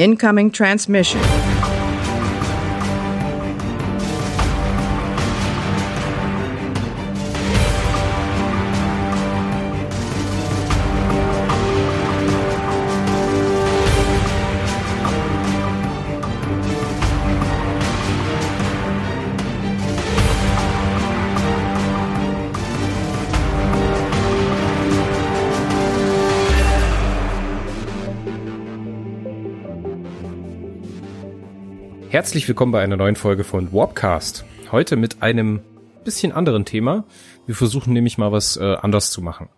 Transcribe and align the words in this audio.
Incoming 0.00 0.50
transmission. 0.50 1.20
Herzlich 32.20 32.46
willkommen 32.48 32.70
bei 32.70 32.82
einer 32.82 32.98
neuen 32.98 33.16
Folge 33.16 33.44
von 33.44 33.72
Warpcast. 33.72 34.44
Heute 34.70 34.96
mit 34.96 35.22
einem 35.22 35.62
bisschen 36.04 36.32
anderen 36.32 36.66
Thema. 36.66 37.06
Wir 37.46 37.54
versuchen 37.54 37.94
nämlich 37.94 38.18
mal 38.18 38.30
was 38.30 38.58
äh, 38.58 38.76
anders 38.78 39.10
zu 39.10 39.22
machen. 39.22 39.48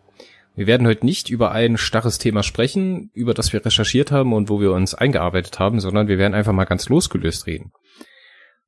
Wir 0.55 0.69
werden 0.69 0.87
heute 0.87 1.05
nicht 1.05 1.29
über 1.29 1.51
ein 1.51 1.77
starres 1.77 2.19
Thema 2.19 2.45
sprechen, 2.45 3.11
über 3.15 3.35
das 3.35 3.53
wir 3.53 3.67
recherchiert 3.67 4.13
haben 4.13 4.33
und 4.33 4.49
wo 4.49 4.61
wir 4.61 4.71
uns 4.71 4.95
eingearbeitet 4.95 5.59
haben, 5.59 5.81
sondern 5.81 6.07
wir 6.07 6.19
werden 6.19 6.35
einfach 6.35 6.53
mal 6.53 6.65
ganz 6.65 6.89
losgelöst 6.89 7.49
reden. 7.49 7.73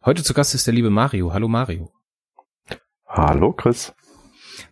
Heute 0.05 0.24
zu 0.24 0.35
Gast 0.35 0.57
ist 0.57 0.66
der 0.66 0.74
liebe 0.74 0.91
Mario. 0.91 1.33
Hallo 1.33 1.47
Mario. 1.47 1.93
Hallo 3.07 3.52
Chris. 3.52 3.95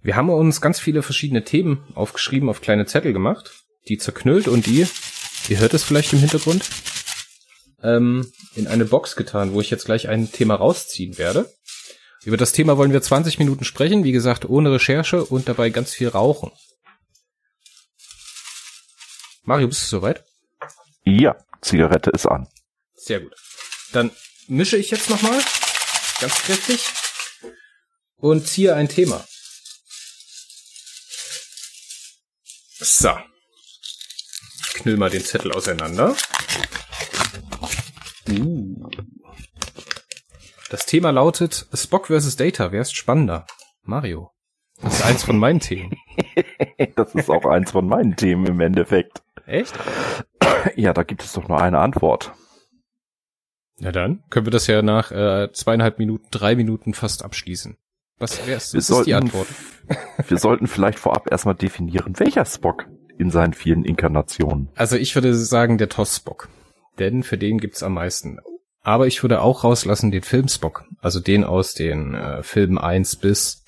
Wir 0.03 0.17
haben 0.17 0.31
uns 0.31 0.61
ganz 0.61 0.81
viele 0.81 1.03
verschiedene 1.03 1.45
Themen 1.45 1.85
aufgeschrieben, 1.95 2.49
auf 2.49 2.61
kleine 2.61 2.87
Zettel 2.87 3.13
gemacht, 3.13 3.53
die 3.89 3.99
zerknüllt 3.99 4.49
und 4.49 4.67
die, 4.67 4.85
ihr 5.49 5.61
hört 5.61 5.75
es 5.75 5.85
vielleicht 5.85 6.13
im 6.13 6.19
Hintergrund, 6.19 6.69
ähm, 7.83 8.33
in 8.55 8.67
eine 8.67 8.85
Box 8.85 9.17
getan, 9.17 9.53
wo 9.53 9.61
ich 9.61 9.71
jetzt 9.71 9.85
gleich 9.85 10.09
ein 10.09 10.31
Thema 10.31 10.55
rausziehen 10.55 11.19
werde. 11.19 11.53
Über 12.25 12.37
das 12.37 12.53
Thema 12.53 12.77
wollen 12.77 12.93
wir 12.93 13.03
20 13.03 13.39
Minuten 13.39 13.65
sprechen, 13.65 14.05
wie 14.05 14.13
gesagt, 14.13 14.45
ohne 14.45 14.73
Recherche 14.73 15.25
und 15.25 15.49
dabei 15.49 15.71
ganz 15.71 15.93
viel 15.93 16.09
rauchen. 16.09 16.53
Mario, 19.45 19.69
bist 19.69 19.83
du 19.83 19.87
soweit? 19.97 20.25
Ja, 21.05 21.37
Zigarette 21.61 22.11
ist 22.11 22.27
an. 22.27 22.47
Sehr 22.95 23.21
gut. 23.21 23.35
Dann 23.93 24.11
mische 24.47 24.77
ich 24.77 24.91
jetzt 24.91 25.11
nochmal, 25.11 25.41
ganz 26.21 26.35
kräftig, 26.43 26.85
und 28.17 28.47
ziehe 28.47 28.75
ein 28.77 28.89
Thema. 28.89 29.27
So. 32.79 33.19
Knüll 34.75 34.97
mal 34.97 35.11
den 35.11 35.25
Zettel 35.25 35.53
auseinander. 35.53 36.17
Uh. 38.31 38.89
Das 40.71 40.87
Thema 40.87 41.11
lautet 41.11 41.67
Spock 41.75 42.07
vs. 42.07 42.37
Data. 42.37 42.73
Wer 42.73 42.83
ist 42.83 42.97
spannender? 42.97 43.47
Mario. 43.83 44.31
Das 44.81 44.95
ist 44.95 45.05
eins 45.05 45.23
von 45.25 45.39
meinen 45.39 45.61
Themen. 45.61 45.93
das 46.97 47.15
ist 47.15 47.31
auch 47.31 47.45
eins 47.45 47.71
von 47.71 47.87
meinen 47.87 48.17
Themen 48.17 48.47
im 48.47 48.61
Endeffekt. 48.61 49.23
Echt? 49.47 49.79
Ja, 50.77 50.93
da 50.93 51.03
gibt 51.03 51.23
es 51.23 51.33
doch 51.33 51.49
nur 51.49 51.61
eine 51.61 51.79
Antwort. 51.79 52.33
Na 53.79 53.91
dann 53.91 54.23
können 54.31 54.47
wir 54.47 54.51
das 54.51 54.67
ja 54.67 54.83
nach 54.83 55.11
äh, 55.11 55.51
zweieinhalb 55.53 55.99
Minuten, 55.99 56.27
drei 56.31 56.55
Minuten 56.55 56.95
fast 56.95 57.25
abschließen. 57.25 57.77
Was, 58.19 58.47
wer 58.47 58.57
ist, 58.57 58.75
was 58.75 58.87
sollten, 58.87 59.01
ist 59.01 59.07
die 59.07 59.15
Antwort? 59.15 59.49
wir 60.29 60.39
sollten 60.39 60.69
vielleicht 60.69 60.99
vorab 60.99 61.31
erstmal 61.31 61.57
definieren, 61.57 62.19
welcher 62.19 62.45
Spock 62.45 62.87
in 63.19 63.31
seinen 63.31 63.53
vielen 63.53 63.85
Inkarnationen. 63.85 64.69
Also 64.77 64.97
ich 64.97 65.15
würde 65.15 65.35
sagen, 65.35 65.79
der 65.79 65.89
TOS-Spock 65.89 66.49
denn 66.99 67.23
für 67.23 67.39
den 67.39 67.59
gibt's 67.59 67.83
am 67.83 67.95
meisten. 67.95 68.39
Aber 68.83 69.07
ich 69.07 69.23
würde 69.23 69.43
auch 69.43 69.65
rauslassen 69.65 70.11
den 70.11 70.23
Film 70.23 70.49
Spock, 70.49 70.85
also 71.01 71.21
den 71.21 71.45
aus 71.45 71.75
den 71.75 72.15
äh, 72.15 72.43
Filmen 72.43 72.79
1 72.79 73.17
bis 73.17 73.63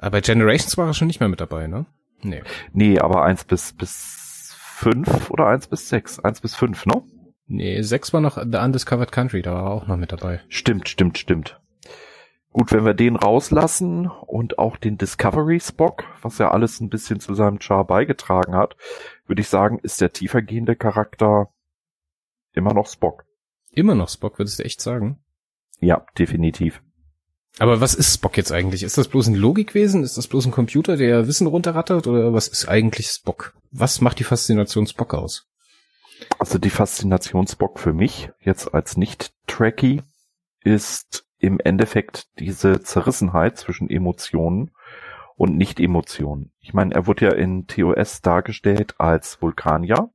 aber 0.00 0.12
bei 0.12 0.20
Generations 0.22 0.78
war 0.78 0.86
er 0.86 0.94
schon 0.94 1.08
nicht 1.08 1.20
mehr 1.20 1.28
mit 1.28 1.40
dabei, 1.40 1.66
ne? 1.66 1.84
Nee. 2.22 2.42
Nee, 2.72 2.98
aber 2.98 3.22
1 3.22 3.44
bis 3.44 3.74
bis 3.74 4.54
5 4.76 5.30
oder 5.30 5.46
1 5.46 5.66
bis 5.66 5.90
6? 5.90 6.20
1 6.20 6.40
bis 6.40 6.56
5, 6.56 6.86
ne? 6.86 7.02
Nee, 7.46 7.82
6 7.82 8.14
war 8.14 8.22
noch 8.22 8.38
The 8.38 8.58
Undiscovered 8.58 9.12
Country, 9.12 9.42
da 9.42 9.52
war 9.52 9.64
er 9.64 9.70
auch 9.70 9.86
noch 9.86 9.98
mit 9.98 10.10
dabei. 10.10 10.40
Stimmt, 10.48 10.88
stimmt, 10.88 11.18
stimmt. 11.18 11.60
Gut, 12.52 12.72
wenn 12.72 12.84
wir 12.84 12.94
den 12.94 13.14
rauslassen 13.14 14.08
und 14.08 14.58
auch 14.58 14.76
den 14.76 14.98
Discovery 14.98 15.60
Spock, 15.60 16.04
was 16.22 16.38
ja 16.38 16.50
alles 16.50 16.80
ein 16.80 16.88
bisschen 16.88 17.20
zu 17.20 17.34
seinem 17.34 17.60
Char 17.60 17.86
beigetragen 17.86 18.56
hat, 18.56 18.76
würde 19.26 19.40
ich 19.40 19.48
sagen, 19.48 19.78
ist 19.82 20.00
der 20.00 20.12
tiefergehende 20.12 20.74
Charakter 20.74 21.52
immer 22.52 22.74
noch 22.74 22.88
Spock. 22.88 23.24
Immer 23.72 23.94
noch 23.94 24.08
Spock, 24.08 24.38
würdest 24.38 24.58
du 24.58 24.64
echt 24.64 24.80
sagen? 24.80 25.20
Ja, 25.78 26.04
definitiv. 26.18 26.82
Aber 27.58 27.80
was 27.80 27.94
ist 27.94 28.14
Spock 28.14 28.36
jetzt 28.36 28.52
eigentlich? 28.52 28.82
Ist 28.82 28.98
das 28.98 29.08
bloß 29.08 29.28
ein 29.28 29.34
Logikwesen? 29.34 30.02
Ist 30.02 30.16
das 30.16 30.26
bloß 30.26 30.46
ein 30.46 30.52
Computer, 30.52 30.96
der 30.96 31.28
Wissen 31.28 31.46
runterrattert? 31.46 32.08
Oder 32.08 32.32
was 32.32 32.48
ist 32.48 32.68
eigentlich 32.68 33.08
Spock? 33.08 33.54
Was 33.70 34.00
macht 34.00 34.18
die 34.18 34.24
Faszination 34.24 34.86
Spock 34.86 35.14
aus? 35.14 35.46
Also 36.38 36.58
die 36.58 36.70
Faszination 36.70 37.46
Spock 37.46 37.78
für 37.78 37.92
mich, 37.92 38.30
jetzt 38.40 38.74
als 38.74 38.96
Nicht-Trekkie, 38.96 40.02
ist 40.62 41.24
im 41.40 41.58
Endeffekt 41.58 42.28
diese 42.38 42.80
Zerrissenheit 42.82 43.56
zwischen 43.56 43.88
Emotionen 43.88 44.70
und 45.36 45.56
Nicht-Emotionen. 45.56 46.52
Ich 46.60 46.74
meine, 46.74 46.94
er 46.94 47.06
wurde 47.06 47.24
ja 47.24 47.32
in 47.32 47.66
TOS 47.66 48.20
dargestellt 48.20 48.94
als 48.98 49.40
Vulkanier. 49.40 50.10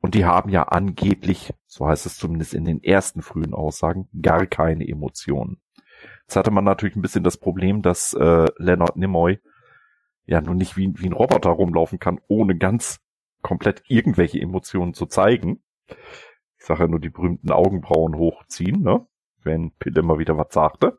Und 0.00 0.16
die 0.16 0.24
haben 0.24 0.50
ja 0.50 0.64
angeblich, 0.64 1.54
so 1.66 1.86
heißt 1.86 2.06
es 2.06 2.16
zumindest 2.16 2.52
in 2.54 2.64
den 2.64 2.82
ersten 2.82 3.22
frühen 3.22 3.54
Aussagen, 3.54 4.08
gar 4.20 4.46
keine 4.46 4.88
Emotionen. 4.88 5.60
Jetzt 6.22 6.34
hatte 6.34 6.50
man 6.50 6.64
natürlich 6.64 6.96
ein 6.96 7.02
bisschen 7.02 7.22
das 7.22 7.36
Problem, 7.36 7.82
dass 7.82 8.12
äh, 8.12 8.46
Leonard 8.56 8.96
Nimoy 8.96 9.38
ja 10.26 10.40
nun 10.40 10.56
nicht 10.56 10.76
wie, 10.76 10.92
wie 10.96 11.06
ein 11.06 11.12
Roboter 11.12 11.50
rumlaufen 11.50 12.00
kann, 12.00 12.20
ohne 12.26 12.56
ganz 12.56 12.98
komplett 13.42 13.84
irgendwelche 13.86 14.40
Emotionen 14.40 14.94
zu 14.94 15.06
zeigen. 15.06 15.62
Ich 16.58 16.66
sage 16.66 16.82
ja 16.82 16.88
nur 16.88 17.00
die 17.00 17.10
berühmten 17.10 17.52
Augenbrauen 17.52 18.16
hochziehen, 18.16 18.82
ne? 18.82 19.06
Wenn 19.44 19.72
Pitt 19.78 19.96
immer 19.96 20.18
wieder 20.18 20.36
was 20.36 20.52
sagte. 20.52 20.98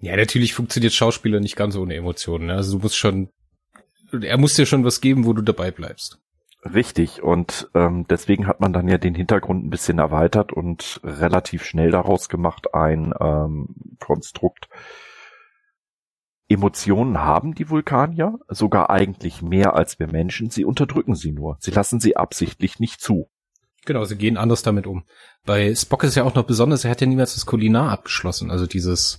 Ja, 0.00 0.16
natürlich 0.16 0.54
funktioniert 0.54 0.92
Schauspieler 0.92 1.40
nicht 1.40 1.56
ganz 1.56 1.76
ohne 1.76 1.94
Emotionen. 1.94 2.46
Ne? 2.46 2.54
Also 2.54 2.76
du 2.76 2.82
musst 2.82 2.96
schon, 2.96 3.30
er 4.20 4.38
muss 4.38 4.54
dir 4.54 4.66
schon 4.66 4.84
was 4.84 5.00
geben, 5.00 5.24
wo 5.24 5.32
du 5.32 5.42
dabei 5.42 5.70
bleibst. 5.70 6.18
Richtig, 6.64 7.22
und 7.22 7.68
ähm, 7.74 8.06
deswegen 8.08 8.46
hat 8.46 8.60
man 8.60 8.72
dann 8.72 8.86
ja 8.86 8.96
den 8.96 9.16
Hintergrund 9.16 9.64
ein 9.64 9.70
bisschen 9.70 9.98
erweitert 9.98 10.52
und 10.52 11.00
relativ 11.02 11.64
schnell 11.64 11.90
daraus 11.90 12.28
gemacht 12.28 12.72
ein 12.72 13.12
ähm, 13.20 13.96
Konstrukt. 13.98 14.68
Emotionen 16.48 17.18
haben 17.18 17.54
die 17.54 17.68
Vulkanier, 17.68 18.38
sogar 18.48 18.90
eigentlich 18.90 19.42
mehr 19.42 19.74
als 19.74 19.98
wir 19.98 20.06
Menschen, 20.06 20.50
sie 20.50 20.64
unterdrücken 20.64 21.16
sie 21.16 21.32
nur. 21.32 21.56
Sie 21.58 21.72
lassen 21.72 21.98
sie 21.98 22.16
absichtlich 22.16 22.78
nicht 22.78 23.00
zu. 23.00 23.28
Genau, 23.84 24.04
sie 24.04 24.16
gehen 24.16 24.36
anders 24.36 24.62
damit 24.62 24.86
um. 24.86 25.04
Bei 25.44 25.74
Spock 25.74 26.04
ist 26.04 26.14
ja 26.14 26.24
auch 26.24 26.34
noch 26.34 26.44
besonders, 26.44 26.84
er 26.84 26.90
hat 26.90 27.00
ja 27.00 27.06
niemals 27.06 27.34
das 27.34 27.46
Kulinar 27.46 27.90
abgeschlossen. 27.90 28.50
Also 28.50 28.66
dieses, 28.66 29.18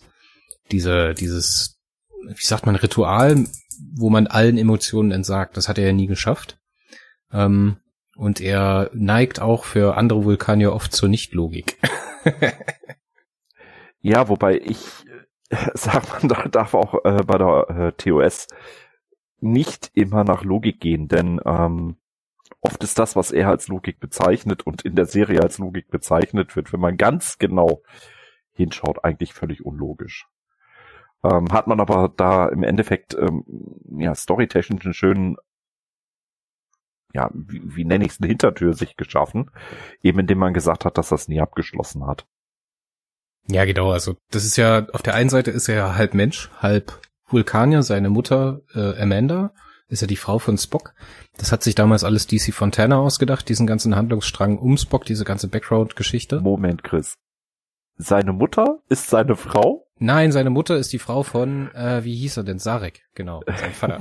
diese, 0.72 1.13
dieses, 1.13 1.81
wie 2.25 2.46
sagt 2.46 2.66
man, 2.66 2.75
Ritual, 2.75 3.46
wo 3.94 4.09
man 4.09 4.28
allen 4.28 4.57
Emotionen 4.57 5.12
entsagt. 5.12 5.57
Das 5.57 5.68
hat 5.68 5.78
er 5.78 5.88
ja 5.88 5.94
nie 5.94 6.07
geschafft. 6.07 6.57
Ähm, 7.31 7.78
und 8.16 8.41
er 8.41 8.90
neigt 8.94 9.41
auch 9.41 9.66
für 9.66 9.97
andere 9.97 10.23
Vulkanier 10.23 10.73
oft 10.73 10.94
zur 10.94 11.09
Nichtlogik. 11.09 11.78
ja, 14.02 14.29
wobei 14.29 14.59
ich, 14.59 15.06
äh, 15.50 15.57
sagt 15.73 16.12
man, 16.13 16.29
da 16.29 16.47
darf 16.47 16.73
auch 16.73 17.03
äh, 17.06 17.23
bei 17.25 17.38
der 17.38 17.69
äh, 17.69 17.91
TOS 17.94 18.47
nicht 19.40 19.91
immer 19.94 20.23
nach 20.23 20.44
Logik 20.44 20.79
gehen, 20.79 21.07
denn 21.07 21.41
ähm, 21.46 21.97
oft 22.63 22.84
ist 22.84 22.97
das, 22.97 23.16
was 23.16 23.31
er 23.31 23.50
als 23.50 23.68
Logik 23.68 24.00
bezeichnet 24.00 24.66
und 24.66 24.84
in 24.84 24.96
der 24.96 25.05
Serie 25.05 25.41
als 25.41 25.58
Logik 25.58 25.90
bezeichnet 25.90 26.55
wird, 26.55 26.73
wenn 26.73 26.79
man 26.79 26.97
ganz 26.97 27.37
genau 27.37 27.84
hinschaut, 28.53 29.03
eigentlich 29.03 29.34
völlig 29.34 29.66
unlogisch. 29.66 30.28
Ähm, 31.23 31.52
hat 31.52 31.67
man 31.67 31.79
aber 31.79 32.14
da 32.16 32.47
im 32.47 32.64
Endeffekt 32.64 33.16
ähm, 33.16 33.43
ja 33.97 34.16
storytechnisch 34.16 34.85
einen 34.85 34.93
schönen 34.93 35.37
ja, 37.14 37.29
wie, 37.34 37.61
wie 37.64 37.85
nenne 37.85 38.05
ich 38.05 38.14
es, 38.14 38.20
eine 38.20 38.28
Hintertür 38.28 38.73
sich 38.73 38.97
geschaffen, 38.97 39.52
eben 40.02 40.20
indem 40.20 40.40
man 40.40 40.53
gesagt 40.53 40.84
hat, 40.84 40.97
dass 40.97 41.09
das 41.09 41.28
nie 41.28 41.41
abgeschlossen 41.41 42.08
hat. 42.08 42.26
Ja, 43.47 43.66
genau, 43.66 43.91
also 43.91 44.16
das 44.32 44.46
ist 44.46 44.58
ja, 44.58 44.87
auf 44.90 45.03
der 45.03 45.14
einen 45.14 45.29
Seite 45.29 45.52
ist 45.52 45.70
er 45.70 45.76
ja 45.76 45.96
halb 45.96 46.14
Mensch, 46.14 46.49
halb 46.59 46.99
Vulkanier, 47.28 47.84
seine 47.84 48.09
Mutter 48.09 48.61
äh, 48.73 48.99
Amanda 48.99 49.53
ist 49.93 50.01
ja 50.01 50.07
die 50.07 50.17
Frau 50.17 50.40
von 50.40 50.57
Spock. 50.57 50.93
Das 51.37 51.51
hat 51.51 51.63
sich 51.63 51.75
damals 51.75 52.03
alles 52.03 52.28
DC 52.28 52.53
Fontana 52.53 52.97
ausgedacht, 52.97 53.47
diesen 53.47 53.67
ganzen 53.67 53.95
Handlungsstrang 53.95 54.57
um 54.57 54.75
Spock, 54.78 55.05
diese 55.05 55.23
ganze 55.23 55.47
Background-Geschichte. 55.47 56.41
Moment, 56.41 56.84
Chris. 56.84 57.17
Seine 57.95 58.34
Mutter 58.34 58.79
ist 58.90 59.07
seine 59.09 59.35
Frau? 59.35 59.87
Nein, 59.99 60.31
seine 60.31 60.49
Mutter 60.49 60.78
ist 60.78 60.91
die 60.93 60.99
Frau 60.99 61.22
von, 61.22 61.73
äh, 61.75 62.03
wie 62.03 62.16
hieß 62.16 62.37
er 62.37 62.43
denn? 62.43 62.57
Sarek, 62.57 63.03
genau, 63.13 63.43
sein 63.45 63.72
Vater. 63.72 63.99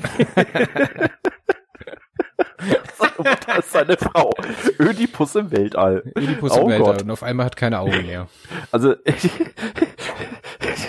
seine 2.97 3.13
Mutter 3.19 3.59
ist 3.59 3.71
seine 3.71 3.97
Frau. 3.99 4.31
Ödipus 4.81 5.37
im 5.37 5.53
Weltall. 5.53 6.11
Ödipus 6.17 6.53
oh 6.53 6.63
im 6.63 6.69
Weltall 6.71 6.95
Gott. 6.95 7.03
und 7.03 7.11
auf 7.11 7.23
einmal 7.23 7.45
hat 7.47 7.57
keine 7.57 7.81
Augen 7.81 8.07
mehr. 8.07 8.29
Also, 8.71 8.95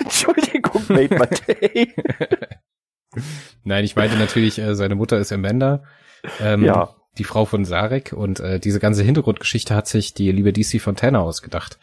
Entschuldigung, 0.00 0.82
made 0.88 1.14
my 1.18 1.26
day. 1.46 1.94
Nein, 3.64 3.84
ich 3.84 3.96
meinte 3.96 4.16
natürlich, 4.16 4.58
äh, 4.58 4.74
seine 4.74 4.94
Mutter 4.94 5.18
ist 5.18 5.32
Amanda. 5.32 5.82
Ähm, 6.40 6.64
ja. 6.64 6.94
Die 7.18 7.24
Frau 7.24 7.44
von 7.44 7.64
Sarek 7.64 8.12
und 8.12 8.40
äh, 8.40 8.58
diese 8.58 8.80
ganze 8.80 9.04
Hintergrundgeschichte 9.04 9.74
hat 9.74 9.86
sich 9.86 10.14
die 10.14 10.32
liebe 10.32 10.52
DC 10.52 10.80
Fontana 10.80 11.20
ausgedacht. 11.20 11.78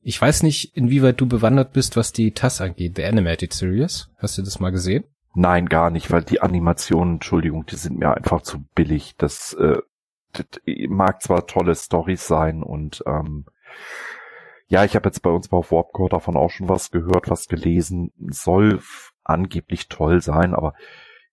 Ich 0.00 0.20
weiß 0.20 0.44
nicht, 0.44 0.76
inwieweit 0.76 1.20
du 1.20 1.26
bewandert 1.26 1.72
bist, 1.72 1.96
was 1.96 2.12
die 2.12 2.32
TAS 2.32 2.60
angeht, 2.60 2.94
The 2.94 3.04
Animated 3.04 3.52
Series. 3.52 4.08
Hast 4.18 4.38
du 4.38 4.42
das 4.42 4.60
mal 4.60 4.70
gesehen? 4.70 5.04
Nein, 5.34 5.66
gar 5.66 5.90
nicht, 5.90 6.10
weil 6.12 6.22
die 6.22 6.40
Animationen, 6.40 7.14
Entschuldigung, 7.14 7.66
die 7.66 7.76
sind 7.76 7.98
mir 7.98 8.14
einfach 8.14 8.42
zu 8.42 8.64
billig. 8.74 9.16
Das, 9.18 9.54
äh, 9.54 9.78
das 10.32 10.46
mag 10.88 11.22
zwar 11.22 11.46
tolle 11.46 11.74
Stories 11.74 12.26
sein 12.26 12.62
und 12.62 13.02
ähm, 13.06 13.46
ja, 14.68 14.84
ich 14.84 14.96
habe 14.96 15.08
jetzt 15.08 15.22
bei 15.22 15.30
uns 15.30 15.48
bei 15.48 15.58
Warpcore 15.58 16.08
davon 16.08 16.36
auch 16.36 16.50
schon 16.50 16.68
was 16.68 16.90
gehört, 16.90 17.28
was 17.30 17.46
gelesen 17.46 18.12
soll 18.30 18.80
angeblich 19.28 19.88
toll 19.88 20.20
sein, 20.20 20.54
aber 20.54 20.74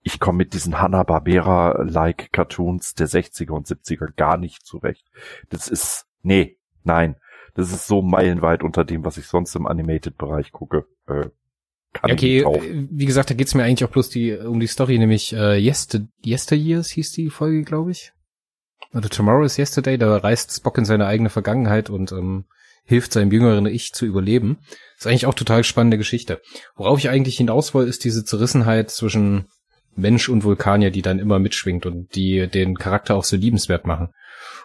ich 0.02 0.20
komme 0.20 0.40
mit 0.40 0.54
diesen 0.54 0.82
Hanna-Barbera-like 0.82 2.32
Cartoons 2.34 2.94
der 2.94 3.08
60er 3.08 3.52
und 3.52 3.68
70er 3.68 4.14
gar 4.16 4.38
nicht 4.38 4.66
zurecht. 4.66 5.06
Das 5.50 5.68
ist, 5.68 6.06
nee, 6.22 6.58
nein, 6.84 7.16
das 7.54 7.72
ist 7.72 7.88
so 7.88 8.02
meilenweit 8.02 8.64
unter 8.64 8.84
dem, 8.84 9.06
was 9.06 9.18
ich 9.18 9.28
sonst 9.28 9.56
im 9.56 9.66
Animated-Bereich 9.66 10.52
gucke. 10.52 10.86
Äh, 11.08 11.30
kann 11.94 12.12
okay, 12.12 12.40
äh, 12.40 12.88
wie 12.90 13.06
gesagt, 13.06 13.30
da 13.30 13.36
geht's 13.36 13.54
mir 13.54 13.64
eigentlich 13.64 13.88
auch 13.88 13.94
bloß 13.94 14.10
die, 14.10 14.34
um 14.34 14.60
die 14.60 14.68
Story, 14.68 14.98
nämlich 14.98 15.34
äh, 15.34 15.58
Yester, 15.58 16.00
Yesteryears 16.26 16.90
hieß 16.90 17.12
die 17.12 17.30
Folge, 17.30 17.64
glaube 17.64 17.92
ich. 17.92 18.12
Oder 18.94 19.10
Tomorrow 19.10 19.46
is 19.46 19.58
Yesterday, 19.58 19.98
da 19.98 20.18
reist 20.18 20.52
Spock 20.52 20.78
in 20.78 20.86
seine 20.86 21.06
eigene 21.06 21.30
Vergangenheit 21.30 21.90
und 21.90 22.12
ähm, 22.12 22.46
hilft 22.86 23.14
seinem 23.14 23.32
jüngeren 23.32 23.66
Ich 23.66 23.94
zu 23.94 24.06
überleben. 24.06 24.60
ist 24.98 25.08
eigentlich 25.08 25.26
auch 25.26 25.34
total 25.34 25.64
spannende 25.64 25.98
Geschichte. 25.98 26.42
Worauf 26.76 27.00
ich 27.00 27.10
eigentlich 27.10 27.38
hinaus 27.38 27.74
will, 27.74 27.88
ist 27.88 28.04
diese 28.04 28.26
Zerrissenheit 28.26 28.92
zwischen 28.92 29.48
Mensch 29.96 30.30
und 30.30 30.44
Vulkanier, 30.44 30.92
die 30.92 31.02
dann 31.02 31.20
immer 31.20 31.40
mitschwingt 31.40 31.86
und 31.86 32.16
die 32.16 32.48
den 32.48 32.76
Charakter 32.76 33.16
auch 33.16 33.24
so 33.24 33.36
liebenswert 33.36 33.86
machen. 33.86 34.10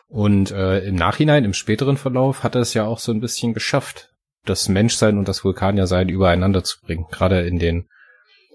Und 0.08 0.50
äh, 0.50 0.80
im 0.86 0.94
Nachhinein, 0.94 1.44
im 1.44 1.52
späteren 1.52 1.98
Verlauf, 1.98 2.42
hat 2.42 2.54
er 2.54 2.62
es 2.62 2.74
ja 2.74 2.86
auch 2.86 2.98
so 2.98 3.12
ein 3.12 3.20
bisschen 3.20 3.52
geschafft, 3.52 4.10
das 4.44 4.68
Menschsein 4.68 5.18
und 5.18 5.28
das 5.28 5.44
Vulkaniersein 5.44 6.08
übereinander 6.08 6.64
zu 6.64 6.80
bringen, 6.80 7.06
gerade 7.10 7.46
in 7.46 7.58
den 7.58 7.88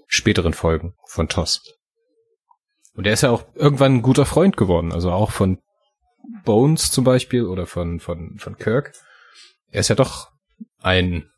späteren 0.08 0.52
Folgen 0.52 0.94
von 1.06 1.28
Toss. 1.28 1.62
Und 2.96 3.06
er 3.06 3.12
ist 3.12 3.22
ja 3.22 3.30
auch 3.30 3.44
irgendwann 3.54 3.96
ein 3.96 4.02
guter 4.02 4.26
Freund 4.26 4.56
geworden, 4.56 4.92
also 4.92 5.10
auch 5.10 5.30
von 5.30 5.58
Bones 6.44 6.90
zum 6.90 7.04
Beispiel 7.04 7.44
oder 7.44 7.66
von, 7.66 8.00
von, 8.00 8.38
von 8.38 8.56
Kirk. 8.56 8.92
Er 9.74 9.80
ist 9.80 9.88
ja 9.88 9.96
doch 9.96 10.30
ein 10.82 11.28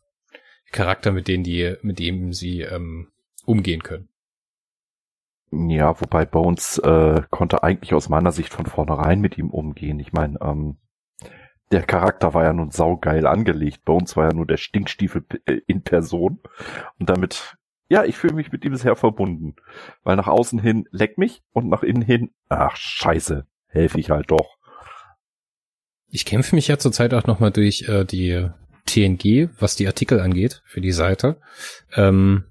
Charakter, 0.71 1.11
mit 1.11 1.27
dem 1.27 1.43
die, 1.43 1.75
mit 1.81 1.99
dem 1.99 2.35
sie 2.35 2.61
ähm, 2.61 3.11
umgehen 3.47 3.83
können. 3.83 4.11
Ja, 5.51 5.99
wobei 6.03 6.27
Bones 6.27 6.77
äh, 6.81 7.23
konnte 7.31 7.63
eigentlich 7.63 7.95
aus 7.95 8.11
meiner 8.11 8.33
Sicht 8.33 8.53
von 8.53 8.67
vornherein 8.67 9.23
mit 9.23 9.39
ihm 9.39 9.49
umgehen. 9.49 9.99
Ich 10.01 10.13
meine, 10.13 10.39
ähm, 10.43 10.77
der 11.71 11.83
Charakter 11.85 12.35
war 12.35 12.45
ja 12.45 12.53
nun 12.53 12.71
saugeil 12.71 13.27
angelegt. 13.27 13.87
Bones 13.87 14.19
war 14.19 14.27
ja 14.27 14.35
nur 14.35 14.47
der 14.47 14.59
Stinkstiefel 14.59 15.25
äh, 15.47 15.61
in 15.67 15.83
Person. 15.83 16.41
Und 16.99 17.09
damit, 17.09 17.57
ja, 17.89 18.05
ich 18.05 18.19
fühle 18.19 18.35
mich 18.35 18.53
mit 18.53 18.67
ihm 18.67 18.77
sehr 18.77 18.97
verbunden. 18.97 19.57
Weil 20.03 20.17
nach 20.17 20.29
außen 20.29 20.59
hin 20.59 20.87
leck 20.91 21.17
mich 21.17 21.43
und 21.53 21.71
nach 21.71 21.83
innen 21.83 22.03
hin, 22.03 22.35
ach 22.51 22.77
scheiße, 22.77 23.47
helfe 23.69 23.99
ich 23.99 24.11
halt 24.11 24.31
doch. 24.31 24.56
Ich 26.17 26.25
kämpfe 26.25 26.55
mich 26.55 26.67
ja 26.67 26.79
zurzeit 26.79 27.13
auch 27.13 27.27
nochmal 27.27 27.51
durch 27.51 27.91
äh, 27.91 28.07
die 28.07 28.49
TNG, 28.87 29.51
was 29.61 29.77
die 29.77 29.87
Artikel 29.87 30.19
angeht, 30.19 30.63
für 30.65 30.81
die 30.81 30.93
Seite. 30.93 31.39
Ähm, 31.93 32.47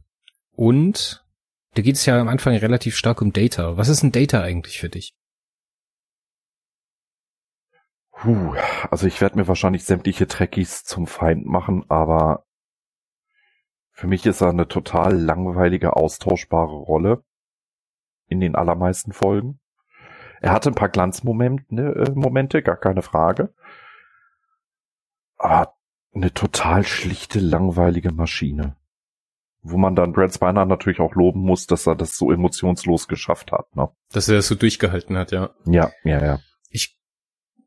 und 0.52 1.26
da 1.74 1.82
geht 1.82 1.96
es 1.96 2.06
ja 2.06 2.22
am 2.22 2.28
Anfang 2.28 2.56
relativ 2.56 2.96
stark 2.96 3.24
um 3.24 3.34
Data. 3.34 3.76
Was 3.76 3.90
ist 3.90 4.04
ein 4.04 4.12
Data 4.12 4.40
eigentlich 4.40 4.80
für 4.80 4.90
dich? 4.90 5.16
Puh, 8.12 8.54
also 8.92 9.08
ich 9.08 9.20
werde 9.20 9.40
mir 9.40 9.48
wahrscheinlich 9.48 9.84
sämtliche 9.84 10.28
Trekkies 10.28 10.84
zum 10.84 11.08
Feind 11.08 11.48
machen, 11.48 11.86
aber 11.90 12.46
für 13.94 14.06
mich 14.06 14.28
ist 14.28 14.42
er 14.42 14.50
eine 14.50 14.68
total 14.68 15.20
langweilige, 15.20 15.96
austauschbare 15.96 16.76
Rolle 16.76 17.24
in 18.28 18.40
den 18.40 18.54
allermeisten 18.54 19.12
Folgen. 19.12 19.60
Er 20.42 20.52
hatte 20.52 20.70
ein 20.70 20.76
paar 20.76 20.90
Glanzmomente, 20.90 21.64
ne, 21.74 21.92
äh, 21.92 22.12
Momente, 22.12 22.62
gar 22.62 22.78
keine 22.78 23.02
Frage. 23.02 23.54
Aber 25.38 25.74
eine 26.14 26.34
total 26.34 26.86
schlichte, 26.86 27.40
langweilige 27.40 28.12
Maschine. 28.12 28.76
Wo 29.62 29.78
man 29.78 29.96
dann 29.96 30.14
Brad 30.14 30.34
Spiner 30.34 30.66
natürlich 30.66 31.00
auch 31.00 31.16
loben 31.16 31.42
muss, 31.42 31.66
dass 31.66 31.88
er 31.88 31.96
das 31.96 32.16
so 32.16 32.32
emotionslos 32.32 33.08
geschafft 33.08 33.52
hat. 33.52 33.76
Ne? 33.76 33.90
Dass 34.12 34.30
er 34.30 34.36
das 34.36 34.48
so 34.48 34.56
durchgehalten 34.56 35.18
hat, 35.18 35.32
ja. 35.32 35.50
Ja, 35.66 35.92
ja, 36.04 36.24
ja. 36.24 36.40
Ich, 36.70 36.98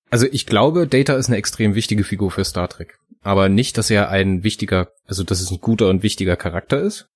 also 0.09 0.27
ich 0.31 0.47
glaube, 0.47 0.87
Data 0.87 1.15
ist 1.15 1.29
eine 1.29 1.37
extrem 1.37 1.75
wichtige 1.75 2.05
Figur 2.05 2.31
für 2.31 2.45
Star 2.45 2.69
Trek. 2.69 2.99
Aber 3.23 3.49
nicht, 3.49 3.77
dass 3.79 3.91
er 3.91 4.11
ein 4.11 4.45
wichtiger, 4.45 4.93
also 5.07 5.25
dass 5.25 5.41
es 5.41 5.51
ein 5.51 5.61
guter 5.61 5.89
und 5.89 6.03
wichtiger 6.03 6.37
Charakter 6.37 6.81
ist. 6.81 7.11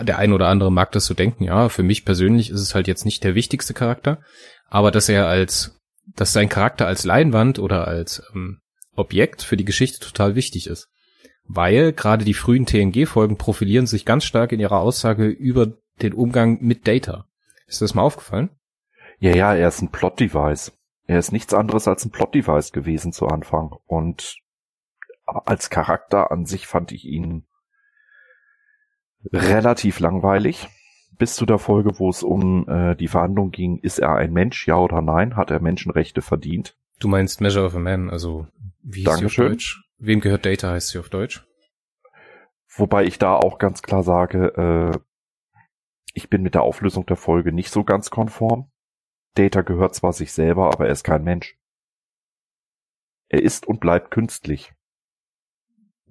Der 0.00 0.18
ein 0.18 0.32
oder 0.32 0.48
andere 0.48 0.72
mag 0.72 0.92
das 0.92 1.04
so 1.04 1.14
denken, 1.14 1.44
ja. 1.44 1.68
Für 1.68 1.82
mich 1.82 2.04
persönlich 2.04 2.50
ist 2.50 2.60
es 2.60 2.74
halt 2.74 2.88
jetzt 2.88 3.04
nicht 3.04 3.24
der 3.24 3.34
wichtigste 3.34 3.74
Charakter. 3.74 4.20
Aber 4.68 4.90
dass 4.90 5.08
er 5.08 5.26
als, 5.26 5.78
dass 6.16 6.32
sein 6.32 6.48
Charakter 6.48 6.86
als 6.86 7.04
Leinwand 7.04 7.58
oder 7.58 7.86
als 7.86 8.22
ähm, 8.34 8.60
Objekt 8.94 9.42
für 9.42 9.56
die 9.56 9.64
Geschichte 9.64 10.00
total 10.00 10.34
wichtig 10.34 10.66
ist. 10.66 10.88
Weil 11.44 11.92
gerade 11.92 12.24
die 12.24 12.34
frühen 12.34 12.66
TNG-Folgen 12.66 13.36
profilieren 13.36 13.86
sich 13.86 14.06
ganz 14.06 14.24
stark 14.24 14.52
in 14.52 14.60
ihrer 14.60 14.80
Aussage 14.80 15.26
über 15.26 15.72
den 16.00 16.14
Umgang 16.14 16.58
mit 16.62 16.86
Data. 16.86 17.26
Ist 17.66 17.82
das 17.82 17.94
mal 17.94 18.02
aufgefallen? 18.02 18.50
Ja, 19.18 19.34
ja, 19.34 19.54
er 19.54 19.68
ist 19.68 19.82
ein 19.82 19.90
Plot-Device. 19.90 20.72
Er 21.06 21.18
ist 21.18 21.32
nichts 21.32 21.52
anderes 21.52 21.88
als 21.88 22.04
ein 22.04 22.10
Plot-Device 22.10 22.72
gewesen 22.72 23.12
zu 23.12 23.26
Anfang. 23.26 23.76
Und 23.86 24.36
als 25.26 25.70
Charakter 25.70 26.30
an 26.30 26.46
sich 26.46 26.66
fand 26.66 26.92
ich 26.92 27.04
ihn 27.04 27.46
relativ 29.32 30.00
langweilig. 30.00 30.68
Bis 31.18 31.36
zu 31.36 31.46
der 31.46 31.58
Folge, 31.58 31.98
wo 31.98 32.08
es 32.08 32.22
um 32.22 32.68
äh, 32.68 32.96
die 32.96 33.08
Verhandlung 33.08 33.50
ging, 33.50 33.78
ist 33.78 33.98
er 33.98 34.16
ein 34.16 34.32
Mensch, 34.32 34.66
ja 34.66 34.76
oder 34.76 35.02
nein? 35.02 35.36
Hat 35.36 35.50
er 35.50 35.60
Menschenrechte 35.60 36.22
verdient? 36.22 36.76
Du 36.98 37.08
meinst 37.08 37.40
Measure 37.40 37.66
of 37.66 37.76
a 37.76 37.78
Man, 37.78 38.10
also 38.10 38.46
wie 38.82 39.04
Dankeschön. 39.04 39.28
sie 39.28 39.42
auf 39.42 39.50
Deutsch? 39.50 39.82
Wem 39.98 40.20
gehört 40.20 40.46
Data 40.46 40.70
heißt 40.70 40.88
sie 40.88 40.98
auf 40.98 41.10
Deutsch? 41.10 41.46
Wobei 42.74 43.04
ich 43.04 43.18
da 43.18 43.36
auch 43.36 43.58
ganz 43.58 43.82
klar 43.82 44.02
sage, 44.02 44.92
äh, 44.94 44.98
ich 46.14 46.28
bin 46.30 46.42
mit 46.42 46.54
der 46.54 46.62
Auflösung 46.62 47.06
der 47.06 47.16
Folge 47.16 47.52
nicht 47.52 47.70
so 47.70 47.84
ganz 47.84 48.10
konform. 48.10 48.70
Data 49.34 49.62
gehört 49.62 49.94
zwar 49.94 50.12
sich 50.12 50.32
selber, 50.32 50.72
aber 50.72 50.86
er 50.86 50.92
ist 50.92 51.04
kein 51.04 51.24
Mensch. 51.24 51.56
Er 53.28 53.42
ist 53.42 53.66
und 53.66 53.80
bleibt 53.80 54.10
künstlich. 54.10 54.72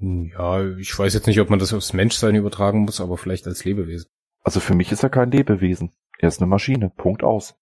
Ja, 0.02 0.66
ich 0.78 0.98
weiß 0.98 1.14
jetzt 1.14 1.28
nicht, 1.28 1.40
ob 1.40 1.50
man 1.50 1.60
das 1.60 1.74
aufs 1.74 1.94
Menschsein 1.94 2.36
übertragen 2.36 2.80
muss, 2.80 3.00
aber 3.00 3.18
vielleicht 3.18 3.46
als 3.46 3.64
Lebewesen. 3.66 4.10
Also 4.44 4.60
für 4.60 4.74
mich 4.74 4.92
ist 4.92 5.04
er 5.04 5.10
kein 5.10 5.30
Lebewesen. 5.30 5.92
Er 6.18 6.28
ist 6.28 6.40
eine 6.40 6.50
Maschine. 6.50 6.90
Punkt 6.90 7.24
aus. 7.24 7.56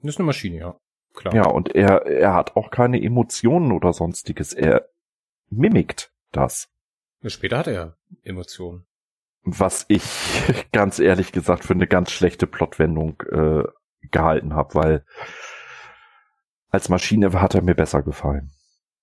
Das 0.00 0.14
ist 0.14 0.18
eine 0.18 0.26
Maschine, 0.26 0.58
ja. 0.58 0.80
Klar. 1.14 1.34
Ja, 1.34 1.46
und 1.46 1.74
er, 1.74 2.06
er 2.06 2.34
hat 2.34 2.56
auch 2.56 2.70
keine 2.70 3.02
Emotionen 3.02 3.72
oder 3.72 3.92
sonstiges. 3.92 4.52
Er 4.52 4.88
mimikt 5.48 6.12
das. 6.30 6.68
Später 7.26 7.58
hat 7.58 7.66
er 7.66 7.96
Emotionen. 8.22 8.86
Was 9.42 9.84
ich 9.88 10.04
ganz 10.72 11.00
ehrlich 11.00 11.32
gesagt 11.32 11.64
für 11.64 11.74
eine 11.74 11.88
ganz 11.88 12.12
schlechte 12.12 12.46
Plotwendung 12.46 13.20
äh, 13.32 13.64
gehalten 14.10 14.54
habe, 14.54 14.74
weil 14.74 15.04
als 16.70 16.88
Maschine 16.88 17.32
hat 17.32 17.56
er 17.56 17.62
mir 17.62 17.74
besser 17.74 18.02
gefallen. 18.02 18.52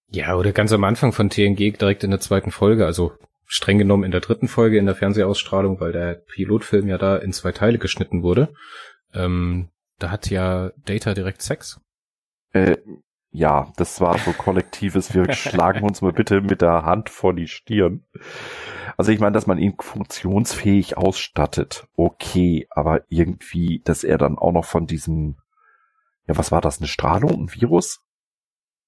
Ja, 0.09 0.35
oder 0.35 0.51
ganz 0.53 0.71
am 0.71 0.83
Anfang 0.83 1.11
von 1.11 1.29
TNG 1.29 1.77
direkt 1.77 2.03
in 2.03 2.11
der 2.11 2.19
zweiten 2.19 2.51
Folge, 2.51 2.85
also 2.85 3.13
streng 3.45 3.77
genommen 3.77 4.03
in 4.03 4.11
der 4.11 4.21
dritten 4.21 4.47
Folge 4.47 4.77
in 4.77 4.85
der 4.85 4.95
Fernsehausstrahlung, 4.95 5.79
weil 5.79 5.91
der 5.91 6.15
Pilotfilm 6.15 6.87
ja 6.87 6.97
da 6.97 7.17
in 7.17 7.33
zwei 7.33 7.51
Teile 7.51 7.77
geschnitten 7.77 8.23
wurde. 8.23 8.53
Ähm, 9.13 9.69
da 9.99 10.11
hat 10.11 10.29
ja 10.29 10.71
Data 10.85 11.13
direkt 11.13 11.41
Sex. 11.41 11.79
Äh, 12.51 12.77
ja, 13.31 13.71
das 13.77 13.99
war 14.01 14.17
so 14.17 14.31
kollektives, 14.31 15.13
wir 15.13 15.31
schlagen 15.33 15.83
uns 15.83 16.01
mal 16.01 16.13
bitte 16.13 16.41
mit 16.41 16.61
der 16.61 16.83
Hand 16.83 17.09
vor 17.09 17.33
die 17.33 17.47
Stirn. 17.47 18.05
Also 18.95 19.11
ich 19.11 19.19
meine, 19.19 19.33
dass 19.33 19.47
man 19.47 19.59
ihn 19.59 19.75
funktionsfähig 19.77 20.97
ausstattet, 20.97 21.87
okay, 21.95 22.67
aber 22.69 23.03
irgendwie, 23.09 23.81
dass 23.83 24.03
er 24.03 24.17
dann 24.17 24.37
auch 24.37 24.51
noch 24.51 24.65
von 24.65 24.87
diesem, 24.87 25.37
ja, 26.27 26.37
was 26.37 26.51
war 26.51 26.61
das, 26.61 26.79
eine 26.79 26.87
Strahlung, 26.87 27.43
ein 27.43 27.53
Virus? 27.53 28.01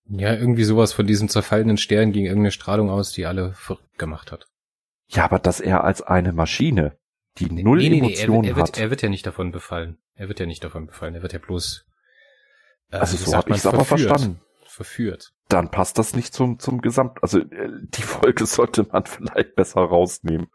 Ja, 0.09 0.33
irgendwie 0.33 0.63
sowas 0.63 0.91
von 0.93 1.05
diesem 1.07 1.29
zerfallenen 1.29 1.77
Stern 1.77 2.11
ging 2.11 2.25
irgendeine 2.25 2.51
Strahlung 2.51 2.89
aus, 2.89 3.11
die 3.11 3.25
alle 3.25 3.53
verrückt 3.53 3.97
gemacht 3.99 4.31
hat. 4.31 4.47
Ja, 5.07 5.23
aber 5.25 5.39
dass 5.39 5.59
er 5.59 5.83
als 5.83 6.01
eine 6.01 6.33
Maschine, 6.33 6.97
die 7.37 7.51
null 7.51 7.77
nee, 7.79 7.89
nee, 7.89 7.99
Emotionen 7.99 8.41
nee, 8.41 8.47
er, 8.47 8.51
er 8.53 8.55
wird, 8.57 8.67
hat. 8.69 8.77
Er 8.79 8.89
wird 8.89 9.01
ja 9.01 9.09
nicht 9.09 9.25
davon 9.25 9.51
befallen. 9.51 9.97
Er 10.15 10.27
wird 10.27 10.39
ja 10.39 10.45
nicht 10.45 10.63
davon 10.63 10.87
befallen. 10.87 11.15
Er 11.15 11.21
wird 11.21 11.33
ja 11.33 11.39
bloß 11.39 11.85
Äh, 12.91 12.97
Also 12.97 13.17
so 13.17 13.35
habe 13.35 13.51
ich 13.51 13.57
es 13.57 13.65
aber 13.67 13.85
verführt. 13.85 14.09
verstanden. 14.09 14.41
Verführt. 14.67 15.31
Dann 15.47 15.69
passt 15.71 15.97
das 15.97 16.15
nicht 16.15 16.33
zum, 16.33 16.59
zum 16.59 16.81
Gesamt. 16.81 17.21
Also 17.21 17.39
äh, 17.39 17.69
die 17.81 18.01
Folge 18.01 18.45
sollte 18.47 18.87
man 18.91 19.05
vielleicht 19.05 19.55
besser 19.55 19.81
rausnehmen. 19.81 20.47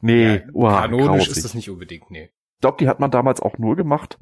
Nee, 0.00 0.36
Ja, 0.36 0.42
uah, 0.52 0.80
Kanonisch 0.82 1.06
grausig. 1.06 1.30
ist 1.36 1.44
das 1.44 1.54
nicht 1.54 1.70
unbedingt, 1.70 2.10
nee. 2.10 2.30
Ich 2.56 2.60
glaube, 2.60 2.76
die 2.78 2.88
hat 2.88 3.00
man 3.00 3.10
damals 3.10 3.40
auch 3.40 3.58
nur 3.58 3.76
gemacht, 3.76 4.18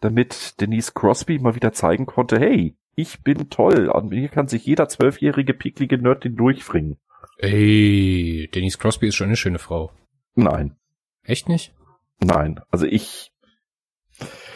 damit 0.00 0.60
Denise 0.60 0.92
Crosby 0.94 1.38
mal 1.38 1.54
wieder 1.54 1.72
zeigen 1.72 2.06
konnte, 2.06 2.38
hey, 2.38 2.76
ich 2.96 3.22
bin 3.22 3.48
toll. 3.50 3.90
An 3.92 4.08
mir 4.08 4.28
kann 4.28 4.48
sich 4.48 4.66
jeder 4.66 4.88
zwölfjährige 4.88 5.54
picklige 5.54 5.98
Nerd 5.98 6.24
den 6.24 6.34
durchfringen. 6.34 6.98
Ey, 7.38 8.50
Denise 8.54 8.78
Crosby 8.78 9.08
ist 9.08 9.14
schon 9.14 9.28
eine 9.28 9.36
schöne 9.36 9.58
Frau. 9.58 9.92
Nein, 10.34 10.76
Echt 11.22 11.48
nicht? 11.48 11.74
nein. 12.20 12.60
Also 12.70 12.86
ich, 12.86 13.32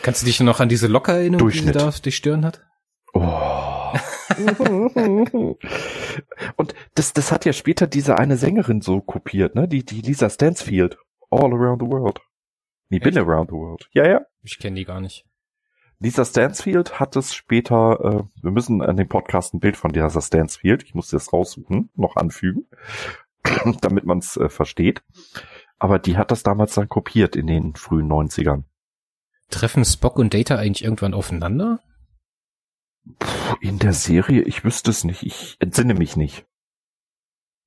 Kannst 0.02 0.22
du 0.22 0.26
dich 0.26 0.40
noch 0.40 0.60
an 0.60 0.68
diese 0.68 0.86
Locke 0.86 1.12
erinnern, 1.12 1.46
die 1.46 1.58
sie 1.58 1.72
da 1.72 1.88
auf 1.88 2.00
die 2.00 2.12
Stirn 2.12 2.44
hat? 2.44 2.64
Oh. 3.12 3.92
Und 6.56 6.74
das, 6.94 7.12
das 7.12 7.32
hat 7.32 7.44
ja 7.44 7.52
später 7.52 7.86
diese 7.86 8.16
eine 8.18 8.36
Sängerin 8.36 8.80
so 8.80 9.00
kopiert, 9.00 9.54
ne? 9.54 9.68
Die, 9.68 9.84
die 9.84 10.00
Lisa 10.00 10.30
Stansfield. 10.30 10.96
All 11.30 11.52
around 11.52 11.82
the 11.82 11.88
world. 11.88 12.20
Nee, 12.88 12.98
been 12.98 13.16
Echt? 13.16 13.26
around 13.26 13.50
the 13.50 13.56
world. 13.56 13.88
Ja, 13.92 14.08
ja. 14.08 14.20
Ich 14.42 14.58
kenne 14.58 14.76
die 14.76 14.84
gar 14.84 15.00
nicht. 15.00 15.24
Lisa 16.02 16.24
Stansfield 16.24 16.98
hat 16.98 17.14
es 17.16 17.34
später, 17.34 18.00
äh, 18.02 18.42
wir 18.42 18.50
müssen 18.50 18.80
an 18.80 18.96
dem 18.96 19.08
Podcast 19.08 19.52
ein 19.52 19.60
Bild 19.60 19.76
von 19.76 19.90
Lisa 19.90 20.22
Stansfield, 20.22 20.82
ich 20.82 20.94
muss 20.94 21.10
das 21.10 21.30
raussuchen, 21.30 21.90
noch 21.94 22.16
anfügen, 22.16 22.66
damit 23.82 24.06
man 24.06 24.18
es 24.18 24.38
äh, 24.38 24.48
versteht. 24.48 25.02
Aber 25.78 25.98
die 25.98 26.16
hat 26.16 26.30
das 26.30 26.42
damals 26.42 26.74
dann 26.74 26.88
kopiert 26.88 27.36
in 27.36 27.46
den 27.46 27.74
frühen 27.76 28.10
90ern. 28.10 28.64
Treffen 29.50 29.84
Spock 29.84 30.18
und 30.18 30.32
Data 30.32 30.56
eigentlich 30.56 30.84
irgendwann 30.84 31.12
aufeinander? 31.12 31.80
Puh, 33.18 33.56
in 33.60 33.78
der 33.78 33.92
Serie, 33.92 34.42
ich 34.42 34.64
wüsste 34.64 34.90
es 34.90 35.04
nicht, 35.04 35.22
ich 35.22 35.56
entsinne 35.60 35.94
mich 35.94 36.16
nicht. 36.16 36.46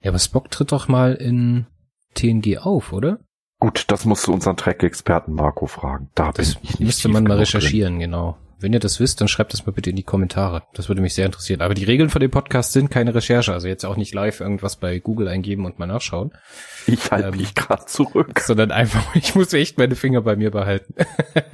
Ja, 0.01 0.09
aber 0.09 0.19
Spock 0.19 0.49
tritt 0.49 0.71
doch 0.71 0.87
mal 0.87 1.13
in 1.13 1.67
TNG 2.15 2.57
auf, 2.57 2.93
oder? 2.93 3.19
Gut, 3.63 3.85
das 3.87 4.03
musst 4.03 4.27
du 4.27 4.33
unseren 4.33 4.57
Track-Experten 4.57 5.31
Marco 5.35 5.67
fragen. 5.67 6.09
Da 6.15 6.31
bin 6.31 6.33
Das 6.35 6.57
ich 6.61 6.61
nicht 6.61 6.79
müsste 6.81 7.07
man 7.07 7.23
mal 7.23 7.37
recherchieren, 7.37 7.97
genau. 7.97 8.37
Wenn 8.59 8.73
ihr 8.73 8.81
das 8.81 8.99
wisst, 8.99 9.21
dann 9.21 9.29
schreibt 9.29 9.53
das 9.53 9.65
mal 9.65 9.71
bitte 9.71 9.89
in 9.89 9.95
die 9.95 10.03
Kommentare. 10.03 10.63
Das 10.73 10.89
würde 10.89 11.01
mich 11.01 11.13
sehr 11.13 11.27
interessieren. 11.27 11.61
Aber 11.61 11.73
die 11.73 11.85
Regeln 11.85 12.09
von 12.09 12.19
dem 12.19 12.29
Podcast 12.29 12.73
sind 12.73 12.91
keine 12.91 13.15
Recherche. 13.15 13.53
Also 13.53 13.69
jetzt 13.69 13.85
auch 13.85 13.95
nicht 13.95 14.13
live 14.13 14.41
irgendwas 14.41 14.75
bei 14.75 14.99
Google 14.99 15.29
eingeben 15.29 15.63
und 15.65 15.79
mal 15.79 15.85
nachschauen. 15.85 16.31
Drin. 16.31 16.93
Ich 16.95 17.09
halte 17.09 17.29
Ähm, 17.29 17.37
mich 17.37 17.55
gerade 17.55 17.85
zurück. 17.85 18.37
Sondern 18.41 18.71
einfach, 18.71 19.15
ich 19.15 19.33
muss 19.33 19.53
echt 19.53 19.77
meine 19.77 19.95
Finger 19.95 20.19
bei 20.19 20.35
mir 20.35 20.51
behalten. 20.51 20.95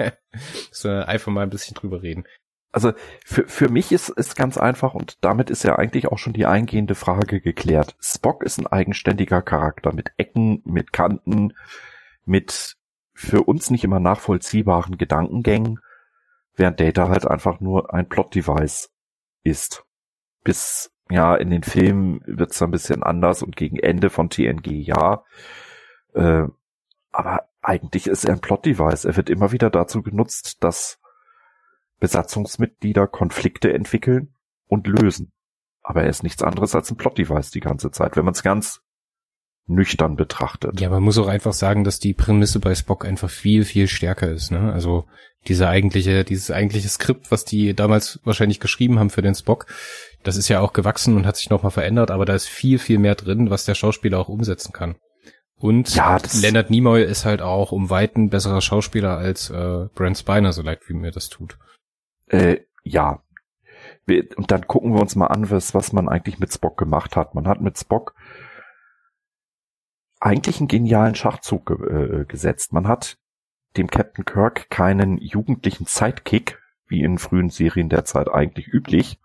sondern 0.72 1.04
einfach 1.04 1.32
mal 1.32 1.44
ein 1.44 1.52
bisschen 1.52 1.76
drüber 1.76 2.02
reden. 2.02 2.24
Also 2.72 2.94
für, 3.24 3.48
für 3.48 3.70
mich 3.70 3.92
ist 3.92 4.12
es 4.18 4.34
ganz 4.34 4.58
einfach 4.58 4.96
und 4.96 5.20
damit 5.22 5.52
ist 5.52 5.62
ja 5.62 5.76
eigentlich 5.76 6.08
auch 6.08 6.18
schon 6.18 6.34
die 6.34 6.48
eingehende 6.48 6.96
Frage 6.96 7.40
geklärt. 7.40 7.96
Spock 8.00 8.42
ist 8.44 8.58
ein 8.58 8.66
eigenständiger 8.66 9.44
Charakter 9.44 9.94
mit 9.94 10.12
Ecken, 10.18 10.64
mit 10.66 10.92
Kanten, 10.92 11.54
mit 12.26 12.76
für 13.14 13.44
uns 13.44 13.70
nicht 13.70 13.84
immer 13.84 14.00
nachvollziehbaren 14.00 14.98
Gedankengängen, 14.98 15.80
während 16.56 16.80
Data 16.80 17.10
halt 17.10 17.28
einfach 17.28 17.60
nur 17.60 17.94
ein 17.94 18.08
Plot-Device 18.08 18.92
ist. 19.44 19.84
Bis, 20.44 20.92
ja, 21.10 21.36
in 21.36 21.50
den 21.50 21.64
Filmen 21.64 22.22
wird's 22.26 22.62
ein 22.62 22.72
bisschen 22.72 23.04
anders 23.04 23.44
und 23.44 23.56
gegen 23.56 23.78
Ende 23.78 24.10
von 24.10 24.30
TNG 24.30 24.68
ja. 24.68 25.24
Äh, 26.14 26.46
aber 27.12 27.50
eigentlich 27.62 28.08
ist 28.08 28.24
er 28.24 28.34
ein 28.34 28.42
Plot-Device. 28.42 29.06
Er 29.06 29.18
wird 29.18 29.30
immer 29.30 29.52
wieder 29.52 29.70
dazu 29.70 30.02
genutzt, 30.02 30.64
dass 30.64 31.00
Besatzungsmitglieder 32.00 33.08
Konflikte 33.08 33.74
entwickeln 33.74 34.34
und 34.68 34.88
lösen. 34.88 35.34
Aber 35.82 36.04
er 36.04 36.10
ist 36.10 36.24
nichts 36.24 36.44
anderes 36.44 36.76
als 36.76 36.90
ein 36.92 36.98
Plot-Device 36.98 37.52
die 37.52 37.60
ganze 37.60 37.92
Zeit, 37.92 38.16
wenn 38.16 38.26
man 38.26 38.34
es 38.34 38.44
ganz 38.44 38.82
nüchtern 39.70 40.16
betrachtet. 40.16 40.82
Ja, 40.82 40.90
man 40.90 41.04
muss 41.04 41.18
auch 41.18 41.28
einfach 41.28 41.54
sagen, 41.54 41.84
dass 41.84 42.00
die 42.00 42.14
Prämisse 42.14 42.60
bei 42.60 42.76
Spock 42.76 43.06
einfach 43.06 43.30
viel, 43.30 43.64
viel 43.64 43.88
stärker 43.88 44.30
ist. 44.30 44.52
Ne? 44.52 44.74
Also 44.74 45.06
diese 45.48 45.70
eigentliche, 45.70 46.24
dieses 46.24 46.52
eigentliche 46.52 46.90
Skript, 46.90 47.32
was 47.32 47.46
die 47.46 47.74
damals 47.74 48.20
wahrscheinlich 48.24 48.60
geschrieben 48.60 49.00
haben 49.00 49.10
für 49.10 49.22
den 49.22 49.36
Spock, 49.36 49.68
das 50.24 50.36
ist 50.36 50.50
ja 50.50 50.60
auch 50.60 50.74
gewachsen 50.74 51.16
und 51.16 51.26
hat 51.26 51.38
sich 51.38 51.50
nochmal 51.50 51.72
verändert, 51.72 52.12
aber 52.12 52.26
da 52.26 52.36
ist 52.36 52.50
viel, 52.50 52.78
viel 52.78 53.00
mehr 53.00 53.16
drin, 53.16 53.50
was 53.50 53.64
der 53.64 53.76
Schauspieler 53.76 54.20
auch 54.20 54.28
umsetzen 54.28 54.74
kann. 54.74 54.96
Und 55.56 55.94
Ja, 55.94 56.18
Leonard 56.42 56.70
Nimoy 56.70 57.04
ist 57.04 57.26
halt 57.26 57.42
auch 57.42 57.72
um 57.72 57.90
Weiten 57.90 58.30
besserer 58.30 58.62
Schauspieler 58.62 59.18
als 59.18 59.50
äh, 59.50 59.88
Brent 59.94 60.18
Spiner, 60.18 60.54
so 60.54 60.62
leid 60.62 60.80
wie 60.88 60.94
mir 60.94 61.12
das 61.12 61.30
tut. 61.30 61.58
Äh, 62.28 62.62
ja. 62.84 63.22
Wir, 64.06 64.26
und 64.36 64.52
dann 64.52 64.68
gucken 64.68 64.94
wir 64.94 65.02
uns 65.02 65.16
mal 65.16 65.28
an, 65.28 65.50
was, 65.52 65.74
was 65.74 65.94
man 65.94 66.10
eigentlich 66.10 66.40
mit 66.40 66.54
Spock 66.54 66.78
gemacht 66.78 67.16
hat. 67.16 67.36
Man 67.36 67.48
hat 67.48 67.62
mit 67.62 67.78
Spock 67.78 68.16
eigentlich 70.20 70.60
einen 70.60 70.68
genialen 70.68 71.16
Schachzug 71.16 71.68
ge 71.68 72.22
äh, 72.22 72.26
gesetzt. 72.26 72.74
Man 72.74 72.88
hat 72.88 73.18
dem 73.78 73.88
Captain 73.88 74.26
Kirk 74.26 74.70
keinen 74.70 75.18
jugendlichen 75.18 75.86
Sidekick, 75.86 76.60
wie 76.88 77.04
in 77.04 77.18
frühen 77.18 77.50
Serien 77.50 77.90
derzeit 77.90 78.30
eigentlich 78.30 78.68
üblich, 78.68 79.20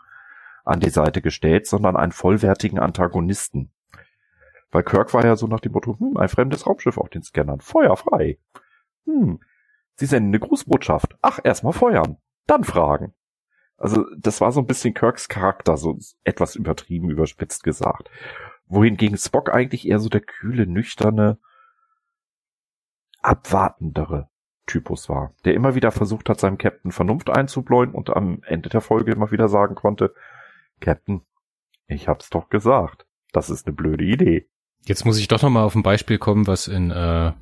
an 0.64 0.80
die 0.80 0.90
Seite 0.90 1.22
gestellt, 1.22 1.66
sondern 1.66 1.96
einen 1.96 2.12
vollwertigen 2.12 2.78
Antagonisten. 2.78 3.70
Weil 4.70 4.82
Kirk 4.82 5.14
war 5.14 5.24
ja 5.24 5.36
so 5.36 5.46
nach 5.46 5.60
dem 5.60 5.72
Motto, 5.72 5.98
hm, 5.98 6.16
ein 6.16 6.28
fremdes 6.28 6.66
Raumschiff 6.66 6.98
auf 6.98 7.08
den 7.08 7.22
Scannern, 7.22 7.60
Feuer 7.60 7.96
frei. 7.96 8.38
Hm, 9.06 9.40
Sie 9.96 10.06
senden 10.06 10.30
eine 10.30 10.40
Grußbotschaft. 10.40 11.16
Ach, 11.22 11.38
erstmal 11.42 11.72
feuern, 11.72 12.16
dann 12.46 12.64
fragen. 12.64 13.14
Also 13.76 14.04
das 14.16 14.40
war 14.40 14.52
so 14.52 14.60
ein 14.60 14.66
bisschen 14.66 14.94
Kirks 14.94 15.28
Charakter, 15.28 15.76
so 15.76 15.98
etwas 16.24 16.56
übertrieben, 16.56 17.10
überspitzt 17.10 17.62
gesagt. 17.64 18.10
Wohingegen 18.66 19.18
Spock 19.18 19.50
eigentlich 19.52 19.86
eher 19.86 19.98
so 19.98 20.08
der 20.08 20.20
kühle, 20.20 20.66
nüchterne, 20.66 21.38
abwartendere 23.20 24.28
Typus 24.66 25.08
war, 25.08 25.34
der 25.44 25.54
immer 25.54 25.74
wieder 25.74 25.90
versucht 25.90 26.28
hat, 26.28 26.40
seinem 26.40 26.58
Captain 26.58 26.90
Vernunft 26.90 27.30
einzubläuen 27.30 27.92
und 27.92 28.10
am 28.10 28.42
Ende 28.44 28.68
der 28.68 28.80
Folge 28.80 29.12
immer 29.12 29.30
wieder 29.30 29.48
sagen 29.48 29.74
konnte, 29.74 30.14
Captain, 30.80 31.22
ich 31.86 32.08
hab's 32.08 32.30
doch 32.30 32.48
gesagt, 32.48 33.06
das 33.32 33.50
ist 33.50 33.66
eine 33.66 33.76
blöde 33.76 34.04
Idee. 34.04 34.48
Jetzt 34.86 35.04
muss 35.04 35.18
ich 35.18 35.28
doch 35.28 35.42
nochmal 35.42 35.64
auf 35.64 35.74
ein 35.74 35.82
Beispiel 35.82 36.18
kommen, 36.18 36.46
was 36.46 36.66
in, 36.66 36.90
äh, 36.90 37.32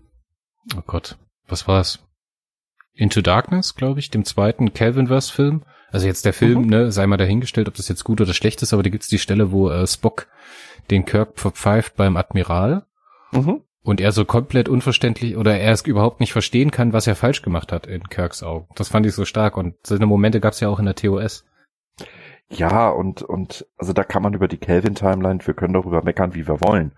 oh 0.77 0.83
Gott, 0.87 1.19
was 1.47 1.69
war's? 1.69 2.05
Into 2.95 3.21
Darkness, 3.23 3.75
glaube 3.75 4.01
ich, 4.01 4.11
dem 4.11 4.25
zweiten 4.25 4.73
Calvinverse-Film. 4.75 5.63
Also 5.91 6.07
jetzt 6.07 6.25
der 6.25 6.33
Film, 6.33 6.63
Mhm. 6.63 6.67
ne, 6.69 6.93
sei 6.93 7.07
mal 7.07 7.17
dahingestellt, 7.17 7.69
ob 7.69 7.75
das 7.75 7.89
jetzt 7.89 8.05
gut 8.05 8.21
oder 8.21 8.33
schlecht 8.35 8.63
ist, 8.63 8.73
aber 8.73 8.83
da 8.83 8.91
gibt's 8.91 9.09
die 9.09 9.19
Stelle, 9.19 9.51
wo 9.53 9.69
äh, 9.71 9.87
Spock 9.87 10.27
den 10.91 11.05
Kirk 11.05 11.39
verpfeift 11.39 11.97
beim 11.97 12.17
Admiral 12.17 12.85
Mhm. 13.33 13.61
und 13.83 14.01
er 14.01 14.13
so 14.13 14.25
komplett 14.25 14.69
unverständlich 14.69 15.37
oder 15.37 15.59
er 15.59 15.73
es 15.73 15.83
überhaupt 15.83 16.21
nicht 16.21 16.33
verstehen 16.33 16.71
kann, 16.71 16.93
was 16.93 17.07
er 17.07 17.15
falsch 17.15 17.43
gemacht 17.43 17.73
hat 17.73 17.87
in 17.87 18.05
Kirks 18.09 18.43
Augen. 18.43 18.69
Das 18.75 18.89
fand 18.89 19.07
ich 19.07 19.15
so 19.15 19.25
stark 19.25 19.57
und 19.57 19.75
so 19.87 19.95
eine 19.95 20.07
Momente 20.07 20.41
gab's 20.41 20.61
ja 20.61 20.69
auch 20.69 20.79
in 20.79 20.87
der 20.87 20.95
TOS. 20.95 21.45
Ja, 22.51 22.89
und, 22.91 23.23
und, 23.23 23.67
also 23.79 23.93
da 23.93 24.05
kann 24.05 24.23
man 24.23 24.35
über 24.35 24.49
die 24.49 24.59
Kelvin-Timeline, 24.59 25.47
wir 25.47 25.55
können 25.55 25.73
darüber 25.75 26.03
meckern, 26.03 26.35
wie 26.35 26.47
wir 26.47 26.61
wollen. 26.61 26.93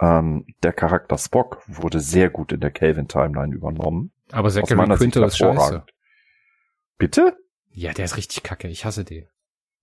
Ähm, 0.00 0.46
der 0.62 0.72
Charakter 0.72 1.18
Spock 1.18 1.62
wurde 1.66 2.00
sehr 2.00 2.30
gut 2.30 2.52
in 2.52 2.60
der 2.60 2.70
Kelvin-Timeline 2.70 3.54
übernommen. 3.54 4.10
Aber 4.32 4.50
Zachary 4.50 4.88
Quinto 4.96 5.24
ist 5.24 5.38
scheiße. 5.38 5.84
Bitte? 6.98 7.36
Ja, 7.70 7.92
der 7.92 8.04
ist 8.06 8.16
richtig 8.16 8.42
kacke. 8.42 8.68
Ich 8.68 8.84
hasse 8.84 9.04
den. 9.04 9.26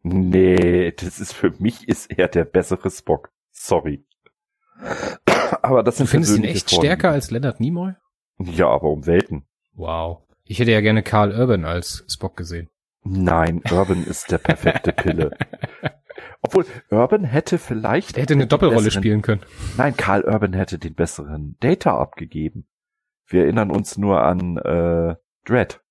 Nee, 0.04 0.92
das 0.92 1.20
ist 1.20 1.34
für 1.34 1.52
mich 1.60 1.88
ist 1.88 2.12
er 2.12 2.28
der 2.28 2.46
bessere 2.46 2.92
Spock. 2.92 3.32
Sorry. 3.52 4.06
Aber 5.62 5.82
das 5.84 5.96
Du 5.96 6.00
sind 6.00 6.08
findest 6.08 6.38
ihn 6.38 6.44
echt 6.44 6.70
Vorlieben. 6.70 6.86
stärker 6.86 7.12
als 7.12 7.32
Leonard 7.32 7.60
Nimoy? 7.60 7.94
Ja, 8.40 8.68
aber 8.68 8.90
um 8.90 9.06
Welten. 9.06 9.46
Wow. 9.74 10.22
Ich 10.44 10.60
hätte 10.60 10.72
ja 10.72 10.82
gerne 10.82 11.02
Carl 11.02 11.32
Urban 11.32 11.66
als 11.66 12.06
Spock 12.08 12.36
gesehen. 12.38 12.70
Nein, 13.04 13.62
Urban 13.72 14.04
ist 14.06 14.32
der 14.32 14.38
perfekte 14.38 14.92
Pille. 14.92 15.32
Obwohl, 16.42 16.66
Urban 16.92 17.24
hätte 17.24 17.58
vielleicht... 17.58 18.18
Er 18.18 18.24
hätte 18.24 18.34
eine 18.34 18.48
Doppelrolle 18.48 18.88
besseren- 18.90 18.92
spielen 19.00 19.22
können. 19.22 19.42
Nein, 19.78 19.96
Karl 19.98 20.24
Urban 20.24 20.54
hätte 20.54 20.78
den 20.78 20.94
besseren 20.94 21.56
Data 21.60 21.98
abgegeben. 21.98 22.68
Wir 23.28 23.44
erinnern 23.44 23.72
uns 23.72 23.98
nur 23.98 24.22
an 24.22 24.58
äh, 24.58 25.16
Dread. 25.46 25.82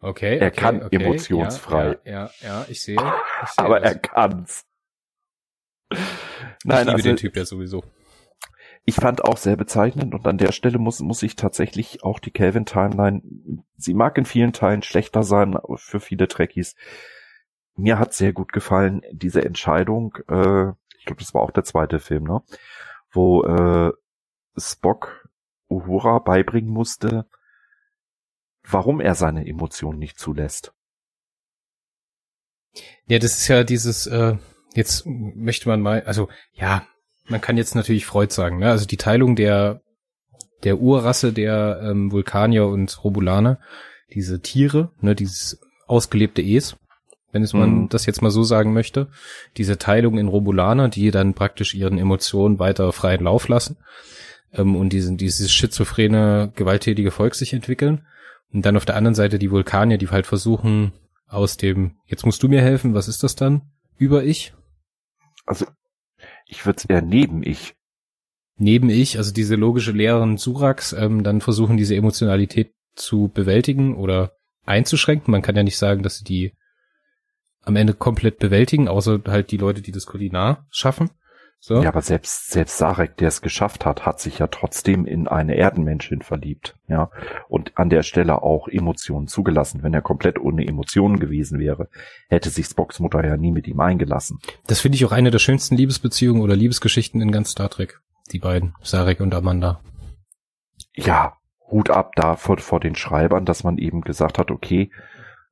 Okay. 0.00 0.38
Er 0.38 0.48
okay, 0.48 0.60
kann 0.60 0.82
okay, 0.82 0.96
emotionsfrei. 0.96 1.98
Ja, 2.04 2.12
ja, 2.12 2.30
ja, 2.40 2.66
ich 2.68 2.82
sehe. 2.82 2.96
Ich 2.96 3.50
sehe 3.50 3.64
Aber 3.64 3.80
das. 3.80 3.92
er 3.92 3.98
kann's. 3.98 4.64
ich 5.92 5.98
Nein, 6.64 6.86
liebe 6.86 6.92
also 6.92 7.08
den 7.08 7.16
Typ 7.16 7.36
ja 7.36 7.44
sowieso. 7.44 7.84
ich 8.84 8.94
fand 8.94 9.24
auch 9.24 9.36
sehr 9.36 9.56
bezeichnend 9.56 10.14
und 10.14 10.26
an 10.26 10.38
der 10.38 10.52
Stelle 10.52 10.78
muss, 10.78 11.00
muss 11.00 11.22
ich 11.22 11.36
tatsächlich 11.36 12.02
auch 12.02 12.18
die 12.18 12.30
Kelvin 12.30 12.64
Timeline, 12.64 13.22
sie 13.76 13.94
mag 13.94 14.16
in 14.16 14.24
vielen 14.24 14.52
Teilen 14.52 14.82
schlechter 14.82 15.22
sein 15.22 15.58
für 15.76 16.00
viele 16.00 16.28
Trekkies. 16.28 16.76
Mir 17.76 17.98
hat 17.98 18.14
sehr 18.14 18.32
gut 18.32 18.52
gefallen, 18.52 19.02
diese 19.12 19.44
Entscheidung, 19.44 20.16
äh, 20.28 20.70
ich 20.98 21.04
glaube, 21.06 21.20
das 21.20 21.34
war 21.34 21.42
auch 21.42 21.50
der 21.50 21.64
zweite 21.64 21.98
Film, 21.98 22.24
ne? 22.24 22.42
Wo 23.10 23.42
äh, 23.44 23.92
Spock 24.56 25.19
Uhura 25.70 26.18
beibringen 26.18 26.70
musste, 26.70 27.26
warum 28.68 29.00
er 29.00 29.14
seine 29.14 29.46
Emotionen 29.46 29.98
nicht 29.98 30.18
zulässt. 30.18 30.72
Ja, 33.06 33.18
das 33.18 33.38
ist 33.38 33.48
ja 33.48 33.64
dieses, 33.64 34.06
äh, 34.06 34.36
jetzt 34.74 35.04
möchte 35.06 35.68
man 35.68 35.80
mal, 35.80 36.02
also 36.02 36.28
ja, 36.52 36.86
man 37.28 37.40
kann 37.40 37.56
jetzt 37.56 37.74
natürlich 37.74 38.06
Freud 38.06 38.32
sagen, 38.32 38.58
ne? 38.58 38.70
Also 38.70 38.86
die 38.86 38.96
Teilung 38.96 39.36
der 39.36 39.80
der 40.64 40.78
Urrasse 40.78 41.32
der 41.32 41.80
ähm, 41.82 42.12
Vulkanier 42.12 42.66
und 42.66 43.02
Robulaner, 43.02 43.58
diese 44.12 44.40
Tiere, 44.40 44.90
ne, 45.00 45.14
dieses 45.14 45.60
ausgelebte 45.86 46.42
Es, 46.42 46.76
wenn 47.32 47.42
es 47.42 47.52
man 47.52 47.82
mhm. 47.82 47.88
das 47.88 48.06
jetzt 48.06 48.22
mal 48.22 48.30
so 48.30 48.42
sagen 48.42 48.72
möchte, 48.72 49.08
diese 49.56 49.78
Teilung 49.78 50.18
in 50.18 50.28
Robulaner, 50.28 50.88
die 50.88 51.10
dann 51.10 51.34
praktisch 51.34 51.74
ihren 51.74 51.98
Emotionen 51.98 52.58
weiter 52.58 52.92
freien 52.92 53.24
Lauf 53.24 53.48
lassen 53.48 53.78
ähm, 54.52 54.76
und 54.76 54.92
diesen, 54.92 55.16
dieses 55.16 55.52
schizophrene, 55.52 56.52
gewalttätige 56.54 57.10
Volk 57.10 57.34
sich 57.34 57.52
entwickeln. 57.52 58.06
Und 58.52 58.66
dann 58.66 58.76
auf 58.76 58.84
der 58.84 58.96
anderen 58.96 59.14
Seite 59.14 59.38
die 59.38 59.50
Vulkanier, 59.50 59.98
die 59.98 60.08
halt 60.08 60.26
versuchen, 60.26 60.92
aus 61.26 61.56
dem, 61.56 61.96
jetzt 62.06 62.26
musst 62.26 62.42
du 62.42 62.48
mir 62.48 62.60
helfen, 62.60 62.94
was 62.94 63.08
ist 63.08 63.22
das 63.22 63.36
dann? 63.36 63.62
Über 63.96 64.24
ich? 64.24 64.52
Also, 65.46 65.66
ich 66.46 66.66
würde 66.66 66.78
es 66.78 66.84
eher 66.84 67.02
neben 67.02 67.42
ich. 67.42 67.74
Neben 68.56 68.90
ich, 68.90 69.16
also 69.16 69.32
diese 69.32 69.54
logische 69.54 69.92
Lehrerin 69.92 70.36
Surax, 70.36 70.92
ähm, 70.92 71.22
dann 71.22 71.40
versuchen 71.40 71.76
diese 71.76 71.94
Emotionalität 71.94 72.74
zu 72.94 73.30
bewältigen 73.32 73.96
oder 73.96 74.32
einzuschränken. 74.66 75.30
Man 75.30 75.42
kann 75.42 75.56
ja 75.56 75.62
nicht 75.62 75.78
sagen, 75.78 76.02
dass 76.02 76.18
sie 76.18 76.24
die 76.24 76.52
am 77.62 77.76
Ende 77.76 77.94
komplett 77.94 78.38
bewältigen, 78.38 78.88
außer 78.88 79.20
halt 79.26 79.50
die 79.50 79.56
Leute, 79.56 79.82
die 79.82 79.92
das 79.92 80.06
Kulinar 80.06 80.66
schaffen. 80.70 81.10
So. 81.62 81.82
Ja, 81.82 81.90
aber 81.90 82.00
selbst, 82.00 82.50
selbst 82.50 82.78
Sarek, 82.78 83.18
der 83.18 83.28
es 83.28 83.42
geschafft 83.42 83.84
hat, 83.84 84.06
hat 84.06 84.18
sich 84.18 84.38
ja 84.38 84.46
trotzdem 84.46 85.04
in 85.04 85.28
eine 85.28 85.56
Erdenmenschin 85.56 86.22
verliebt, 86.22 86.74
ja. 86.88 87.10
Und 87.48 87.76
an 87.76 87.90
der 87.90 88.02
Stelle 88.02 88.42
auch 88.42 88.66
Emotionen 88.66 89.26
zugelassen. 89.26 89.82
Wenn 89.82 89.92
er 89.92 90.00
komplett 90.00 90.40
ohne 90.40 90.66
Emotionen 90.66 91.20
gewesen 91.20 91.58
wäre, 91.58 91.90
hätte 92.30 92.48
sich 92.48 92.64
Spocks 92.64 92.98
Mutter 92.98 93.22
ja 93.26 93.36
nie 93.36 93.52
mit 93.52 93.68
ihm 93.68 93.78
eingelassen. 93.80 94.38
Das 94.66 94.80
finde 94.80 94.96
ich 94.96 95.04
auch 95.04 95.12
eine 95.12 95.30
der 95.30 95.38
schönsten 95.38 95.76
Liebesbeziehungen 95.76 96.40
oder 96.40 96.56
Liebesgeschichten 96.56 97.20
in 97.20 97.30
ganz 97.30 97.50
Star 97.50 97.68
Trek. 97.68 98.00
Die 98.32 98.38
beiden, 98.38 98.74
Sarek 98.80 99.20
und 99.20 99.34
Amanda. 99.34 99.82
Ja, 100.94 101.36
Hut 101.70 101.90
ab 101.90 102.12
da 102.16 102.36
vor, 102.36 102.56
vor 102.56 102.80
den 102.80 102.94
Schreibern, 102.94 103.44
dass 103.44 103.64
man 103.64 103.76
eben 103.76 104.00
gesagt 104.00 104.38
hat, 104.38 104.50
okay, 104.50 104.90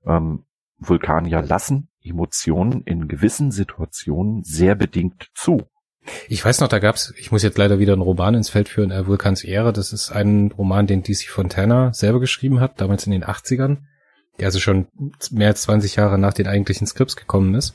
ähm, 0.06 0.44
Vulkanier 0.78 1.42
lassen 1.42 1.90
Emotionen 2.02 2.82
in 2.82 3.08
gewissen 3.08 3.50
Situationen 3.50 4.42
sehr 4.42 4.74
bedingt 4.74 5.30
zu. 5.34 5.68
Ich 6.28 6.44
weiß 6.44 6.60
noch, 6.60 6.68
da 6.68 6.78
gab's, 6.78 7.12
ich 7.16 7.32
muss 7.32 7.42
jetzt 7.42 7.58
leider 7.58 7.78
wieder 7.78 7.92
einen 7.92 8.02
Roman 8.02 8.34
ins 8.34 8.50
Feld 8.50 8.68
führen, 8.68 8.90
äh, 8.90 9.06
Vulkans 9.06 9.44
Ehre. 9.44 9.72
Das 9.72 9.92
ist 9.92 10.10
ein 10.10 10.52
Roman, 10.56 10.86
den 10.86 11.02
DC 11.02 11.28
Fontana 11.28 11.92
selber 11.92 12.20
geschrieben 12.20 12.60
hat, 12.60 12.80
damals 12.80 13.06
in 13.06 13.12
den 13.12 13.24
80ern, 13.24 13.78
der 14.38 14.46
also 14.46 14.60
schon 14.60 14.86
mehr 15.30 15.48
als 15.48 15.62
20 15.62 15.96
Jahre 15.96 16.18
nach 16.18 16.34
den 16.34 16.46
eigentlichen 16.46 16.86
Skripts 16.86 17.16
gekommen 17.16 17.54
ist. 17.54 17.74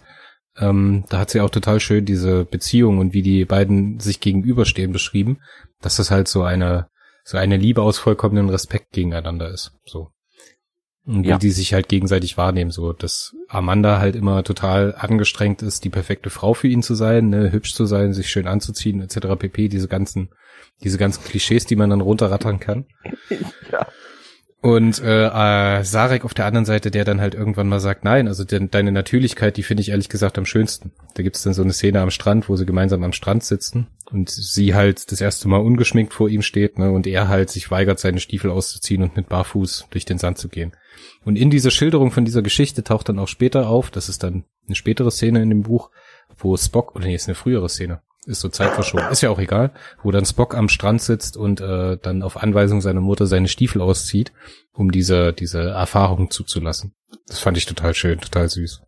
Ähm, 0.58 1.06
da 1.10 1.20
hat 1.20 1.32
sie 1.32 1.42
auch 1.42 1.50
total 1.50 1.80
schön 1.80 2.06
diese 2.06 2.46
Beziehung 2.46 3.00
und 3.00 3.13
wie 3.13 3.24
die 3.24 3.46
beiden 3.46 4.00
sich 4.00 4.20
gegenüberstehen 4.20 4.92
beschrieben, 4.92 5.40
dass 5.82 5.96
das 5.96 6.12
halt 6.12 6.28
so 6.28 6.44
eine, 6.44 6.88
so 7.24 7.38
eine 7.38 7.58
Liebe 7.58 7.82
aus 7.82 7.98
vollkommenen 7.98 8.50
Respekt 8.50 8.92
gegeneinander 8.92 9.50
ist. 9.50 9.72
So. 9.86 10.12
Und 11.05 11.25
ja. 11.25 11.36
wie 11.36 11.39
die 11.39 11.51
sich 11.51 11.74
halt 11.74 11.89
gegenseitig 11.89 12.38
wahrnehmen, 12.38 12.72
so 12.72 12.93
dass 12.93 13.36
Amanda 13.50 14.00
halt 14.00 14.15
immer 14.15 14.43
total 14.43 14.95
angestrengt 14.98 15.62
ist, 15.62 15.83
die 15.83 15.89
perfekte 15.89 16.29
Frau 16.29 16.53
für 16.53 16.69
ihn 16.69 16.81
zu 16.81 16.95
sein, 16.95 17.29
ne, 17.29 17.51
hübsch 17.51 17.74
zu 17.74 17.86
sein, 17.86 18.13
sich 18.13 18.29
schön 18.29 18.48
anzuziehen, 18.48 19.01
etc. 19.01 19.27
pp. 19.38 19.67
Diese 19.67 19.89
ganzen, 19.89 20.29
diese 20.81 20.98
ganzen 20.98 21.24
Klischees, 21.24 21.65
die 21.65 21.75
man 21.75 21.89
dann 21.89 22.01
runterrattern 22.01 22.60
kann. 22.60 22.86
ja. 23.72 23.86
Und 24.63 25.01
äh, 25.01 25.25
äh, 25.25 25.84
Sarek 25.84 26.24
auf 26.24 26.34
der 26.34 26.46
anderen 26.46 26.63
Seite, 26.63 26.89
der 26.89 27.03
dann 27.03 27.20
halt 27.20 27.36
irgendwann 27.36 27.67
mal 27.67 27.82
sagt, 27.82 28.05
nein, 28.05 28.29
also 28.29 28.46
de 28.46 28.65
deine 28.70 28.93
Natürlichkeit, 28.93 29.58
die 29.58 29.63
finde 29.63 29.82
ich 29.82 29.89
ehrlich 29.89 30.08
gesagt 30.08 30.38
am 30.38 30.46
schönsten. 30.46 30.93
Da 31.15 31.22
gibt's 31.22 31.43
dann 31.43 31.53
so 31.53 31.63
eine 31.63 31.74
Szene 31.74 32.00
am 32.00 32.12
Strand, 32.12 32.48
wo 32.48 32.55
sie 32.55 32.65
gemeinsam 32.65 33.03
am 33.03 33.12
Strand 33.12 33.43
sitzen 33.43 33.88
und 34.10 34.29
sie 34.29 34.73
halt 34.73 35.12
das 35.12 35.19
erste 35.19 35.49
Mal 35.49 35.58
ungeschminkt 35.58 36.13
vor 36.13 36.30
ihm 36.30 36.41
steht, 36.41 36.80
ne, 36.80 36.91
und 36.91 37.08
er 37.08 37.28
halt 37.28 37.49
sich 37.49 37.71
weigert, 37.71 37.99
seine 37.99 38.21
Stiefel 38.21 38.52
auszuziehen 38.52 39.04
und 39.04 39.17
mit 39.17 39.28
Barfuß 39.28 39.88
durch 39.89 40.06
den 40.06 40.17
Sand 40.17 40.38
zu 40.38 40.47
gehen. 40.47 40.71
Und 41.26 41.36
in 41.36 41.49
dieser 41.49 41.71
Schilderung 41.71 42.12
von 42.12 42.23
dieser 42.23 42.41
Geschichte 42.41 42.86
taucht 42.86 43.10
dann 43.10 43.19
auch 43.19 43.28
später 43.28 43.67
auf, 43.67 43.91
das 43.91 44.08
ist 44.08 44.23
dann 44.23 44.45
eine 44.65 44.76
spätere 44.76 45.12
Szene 45.12 45.43
in 45.43 45.49
dem 45.49 45.63
Buch, 45.63 45.89
wo 46.38 46.56
Spock, 46.56 46.95
oder 46.95 47.08
nee, 47.08 47.15
ist 47.15 47.28
eine 47.28 47.36
frühere 47.36 47.67
Szene, 47.67 48.02
ist 48.25 48.41
so 48.41 48.49
zeitverschoben, 48.49 49.09
ist 49.09 49.21
ja 49.21 49.29
auch 49.29 49.39
egal, 49.39 49.71
wo 50.01 50.12
dann 50.12 50.25
Spock 50.25 50.55
am 50.55 50.69
Strand 50.69 51.01
sitzt 51.01 51.38
und 51.38 51.62
äh, 51.62 51.97
dann 51.97 52.23
auf 52.23 52.41
Anweisung 52.41 52.81
seiner 52.81 53.01
Mutter 53.01 53.25
seine 53.27 53.47
Stiefel 53.47 53.81
auszieht, 53.81 54.33
um 54.73 54.91
diese, 54.91 55.33
diese 55.33 55.62
Erfahrung 55.62 56.29
zuzulassen. 56.29 56.93
Das 57.27 57.39
fand 57.39 57.57
ich 57.57 57.65
total 57.65 57.93
schön, 57.93 58.19
total 58.19 58.49
süß. 58.49 58.81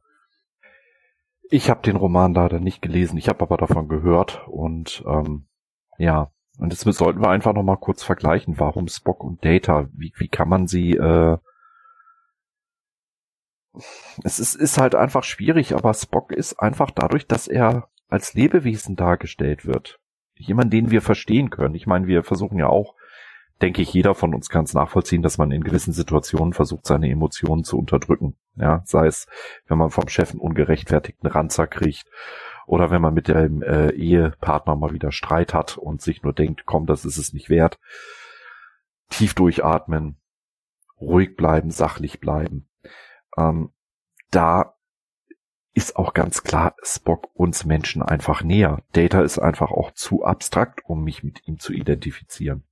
Ich 1.50 1.70
habe 1.70 1.82
den 1.84 1.96
Roman 1.96 2.34
leider 2.34 2.60
nicht 2.60 2.82
gelesen, 2.82 3.18
ich 3.18 3.30
habe 3.30 3.42
aber 3.42 3.58
davon 3.58 3.88
gehört 3.88 4.48
und 4.48 5.04
ähm, 5.08 5.46
ja, 5.98 6.32
und 6.58 6.72
jetzt 6.72 6.98
sollten 6.98 7.22
wir 7.22 7.30
einfach 7.30 7.54
noch 7.54 7.64
mal 7.64 7.76
kurz 7.76 8.04
vergleichen, 8.04 8.60
warum 8.60 8.88
Spock 8.88 9.24
und 9.24 9.44
Data, 9.46 9.88
wie, 9.94 10.14
wie 10.18 10.28
kann 10.28 10.50
man 10.50 10.68
sie 10.68 10.94
äh, 10.94 11.38
es 14.24 14.40
ist, 14.40 14.56
ist 14.56 14.78
halt 14.78 14.96
einfach 14.96 15.24
schwierig, 15.24 15.76
aber 15.76 15.94
Spock 15.94 16.32
ist 16.32 16.60
einfach 16.60 16.92
dadurch, 16.92 17.28
dass 17.28 17.48
er 17.48 17.90
als 18.08 18.34
Lebewesen 18.34 18.96
dargestellt 18.96 19.66
wird. 19.66 20.00
Jemand, 20.36 20.74
den 20.74 20.92
wir 20.92 21.02
verstehen 21.02 21.50
können. 21.50 21.76
Ich 21.76 21.88
meine, 21.88 22.08
wir 22.08 22.24
versuchen 22.24 22.58
ja 22.58 22.68
auch, 22.68 22.96
denke 23.62 23.82
ich, 23.82 23.94
jeder 23.94 24.16
von 24.16 24.34
uns 24.34 24.50
kann 24.50 24.66
es 24.66 24.74
nachvollziehen, 24.74 25.22
dass 25.22 25.38
man 25.38 25.52
in 25.52 25.64
gewissen 25.64 25.94
Situationen 25.94 26.54
versucht, 26.54 26.86
seine 26.86 27.10
Emotionen 27.10 27.64
zu 27.64 27.78
unterdrücken. 27.78 28.36
Ja, 28.56 28.82
sei 28.86 29.08
es, 29.08 29.28
wenn 29.68 29.78
man 29.78 29.92
vom 29.92 30.08
Chef 30.08 30.32
einen 30.32 30.40
ungerechtfertigten 30.40 31.30
Ranzer 31.30 31.68
kriegt 31.68 32.06
oder 32.68 32.92
wenn 32.92 33.02
man 33.02 33.14
mit 33.14 33.28
dem 33.28 33.62
äh, 33.62 33.92
Ehepartner 33.92 34.76
mal 34.76 34.92
wieder 34.92 35.12
Streit 35.12 35.54
hat 35.54 35.78
und 35.78 36.02
sich 36.02 36.24
nur 36.24 36.34
denkt, 36.34 36.66
komm, 36.66 36.86
das 36.86 37.06
ist 37.06 37.18
es 37.18 37.34
nicht 37.34 37.50
wert. 37.50 37.80
Tief 39.10 39.36
durchatmen, 39.36 40.18
ruhig 41.00 41.36
bleiben, 41.36 41.72
sachlich 41.72 42.20
bleiben. 42.20 42.68
Ähm, 43.38 43.72
da 44.32 44.75
ist 45.76 45.98
auch 45.98 46.14
ganz 46.14 46.42
klar 46.42 46.74
Spock 46.82 47.30
uns 47.34 47.66
Menschen 47.66 48.02
einfach 48.02 48.42
näher. 48.42 48.82
Data 48.94 49.22
ist 49.22 49.38
einfach 49.38 49.72
auch 49.72 49.92
zu 49.92 50.24
abstrakt, 50.24 50.80
um 50.86 51.04
mich 51.04 51.22
mit 51.22 51.46
ihm 51.48 51.60
zu 51.60 51.74
identifizieren. 51.74 52.64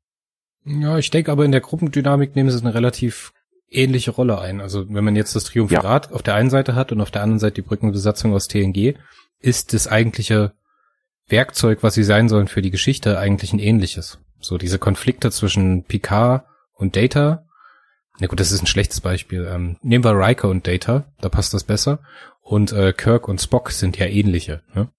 Ja, 0.66 0.98
ich 0.98 1.12
denke 1.12 1.32
aber 1.32 1.44
in 1.44 1.52
der 1.52 1.62
Gruppendynamik 1.62 2.36
nehmen 2.36 2.50
sie 2.50 2.60
eine 2.62 2.74
relativ 2.74 3.34
ähnliche 3.70 4.12
Rolle 4.12 4.40
ein. 4.40 4.62
Also 4.62 4.86
wenn 4.90 5.04
man 5.04 5.18
jetzt 5.18 5.36
das 5.36 5.44
Triumvirat 5.44 6.08
ja. 6.08 6.12
auf 6.14 6.24
der 6.24 6.36
einen 6.36 6.50
Seite 6.50 6.76
hat 6.76 6.94
und 6.94 7.02
auf 7.02 7.12
der 7.12 7.24
anderen 7.24 7.40
Seite 7.40 7.56
die 7.56 7.62
Brückenbesatzung 7.68 8.34
aus 8.34 8.48
TNG, 8.48 8.96
ist 9.40 9.74
das 9.74 9.88
eigentliche 9.90 10.54
Werkzeug, 11.28 11.84
was 11.84 11.96
sie 11.96 12.04
sein 12.04 12.30
sollen 12.30 12.48
für 12.48 12.62
die 12.62 12.72
Geschichte, 12.72 13.20
eigentlich 13.20 13.52
ein 13.52 13.60
ähnliches. 13.60 14.20
So 14.40 14.58
diese 14.58 14.80
Konflikte 14.80 15.30
zwischen 15.32 15.84
Picard 15.84 16.46
und 16.74 16.96
Data 16.96 17.46
na 18.20 18.28
gut, 18.28 18.40
das 18.40 18.52
ist 18.52 18.62
ein 18.62 18.68
schlechtes 18.68 19.02
Beispiel. 19.02 19.48
Ähm, 19.50 19.78
nehmen 19.82 20.04
wir 20.04 20.12
Riker 20.12 20.50
und 20.50 20.68
Data, 20.68 21.12
da 21.20 21.30
passt 21.30 21.54
das 21.54 21.64
besser. 21.64 22.00
Und 22.42 22.72
äh, 22.72 22.94
Kirk 22.94 23.28
und 23.28 23.42
Spock 23.42 23.72
sind 23.72 23.98
ja 23.98 24.06
ähnliche. 24.06 24.62
Ne? 24.76 24.90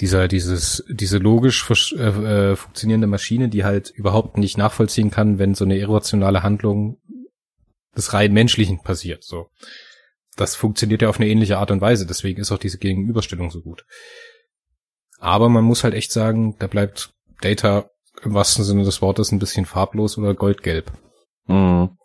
Dieser, 0.00 0.28
dieses, 0.28 0.84
diese 0.88 1.18
logisch 1.18 1.68
äh, 1.92 2.52
äh, 2.52 2.56
funktionierende 2.56 3.08
Maschine, 3.08 3.48
die 3.48 3.64
halt 3.64 3.90
überhaupt 3.90 4.38
nicht 4.38 4.56
nachvollziehen 4.56 5.10
kann, 5.10 5.38
wenn 5.38 5.54
so 5.54 5.64
eine 5.64 5.76
irrationale 5.76 6.42
Handlung 6.42 6.98
des 7.96 8.12
rein 8.12 8.32
menschlichen 8.32 8.82
passiert. 8.82 9.24
So, 9.24 9.48
das 10.36 10.54
funktioniert 10.54 11.02
ja 11.02 11.08
auf 11.08 11.18
eine 11.18 11.28
ähnliche 11.28 11.58
Art 11.58 11.72
und 11.72 11.80
Weise. 11.80 12.06
Deswegen 12.06 12.40
ist 12.40 12.52
auch 12.52 12.58
diese 12.58 12.78
Gegenüberstellung 12.78 13.50
so 13.50 13.60
gut. 13.60 13.84
Aber 15.18 15.48
man 15.48 15.64
muss 15.64 15.82
halt 15.82 15.94
echt 15.94 16.12
sagen, 16.12 16.54
da 16.60 16.68
bleibt 16.68 17.12
Data 17.40 17.90
im 18.22 18.34
wahrsten 18.34 18.64
Sinne 18.64 18.84
des 18.84 19.02
Wortes 19.02 19.32
ein 19.32 19.40
bisschen 19.40 19.66
farblos 19.66 20.16
oder 20.16 20.34
goldgelb. 20.34 20.92
Mhm. 21.48 21.98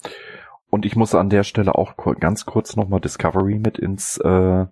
Und 0.69 0.85
ich 0.85 0.95
muss 0.95 1.13
an 1.13 1.29
der 1.29 1.43
Stelle 1.43 1.75
auch 1.75 1.95
ganz 2.19 2.45
kurz 2.45 2.75
nochmal 2.75 2.99
Discovery 2.99 3.59
mit 3.59 3.77
ins 3.77 4.17
äh, 4.17 4.65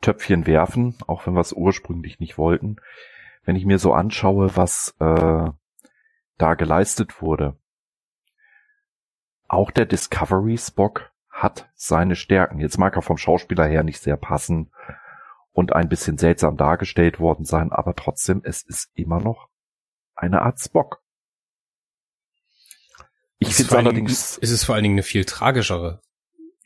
Töpfchen 0.00 0.46
werfen, 0.46 0.96
auch 1.06 1.26
wenn 1.26 1.34
wir 1.34 1.40
es 1.40 1.52
ursprünglich 1.52 2.18
nicht 2.18 2.36
wollten. 2.36 2.76
Wenn 3.44 3.56
ich 3.56 3.64
mir 3.64 3.78
so 3.78 3.92
anschaue, 3.92 4.56
was 4.56 4.96
äh, 4.98 5.50
da 6.36 6.54
geleistet 6.54 7.22
wurde. 7.22 7.56
Auch 9.46 9.70
der 9.70 9.86
Discovery 9.86 10.58
Spock 10.58 11.12
hat 11.30 11.70
seine 11.74 12.16
Stärken. 12.16 12.58
Jetzt 12.58 12.78
mag 12.78 12.96
er 12.96 13.02
vom 13.02 13.16
Schauspieler 13.16 13.66
her 13.66 13.82
nicht 13.82 14.00
sehr 14.00 14.16
passen 14.16 14.70
und 15.52 15.72
ein 15.72 15.88
bisschen 15.88 16.18
seltsam 16.18 16.56
dargestellt 16.56 17.20
worden 17.20 17.44
sein, 17.44 17.72
aber 17.72 17.94
trotzdem, 17.94 18.42
es 18.44 18.62
ist 18.62 18.90
immer 18.94 19.20
noch 19.20 19.48
eine 20.14 20.42
Art 20.42 20.60
Spock. 20.60 21.02
Ich 23.38 23.54
finde 23.54 23.76
allerdings. 23.76 24.36
Ist 24.38 24.50
es 24.50 24.64
vor 24.64 24.74
allen 24.74 24.82
Dingen 24.82 24.94
eine 24.96 25.02
viel 25.02 25.24
tragischere 25.24 26.00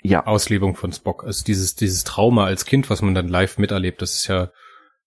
ja. 0.02 0.26
Auslebung 0.26 0.74
von 0.74 0.92
Spock. 0.92 1.24
Also 1.24 1.44
dieses, 1.44 1.74
dieses 1.74 2.04
Trauma 2.04 2.46
als 2.46 2.64
Kind, 2.64 2.90
was 2.90 3.02
man 3.02 3.14
dann 3.14 3.28
live 3.28 3.58
miterlebt, 3.58 4.02
das 4.02 4.14
ist 4.14 4.26
ja, 4.26 4.50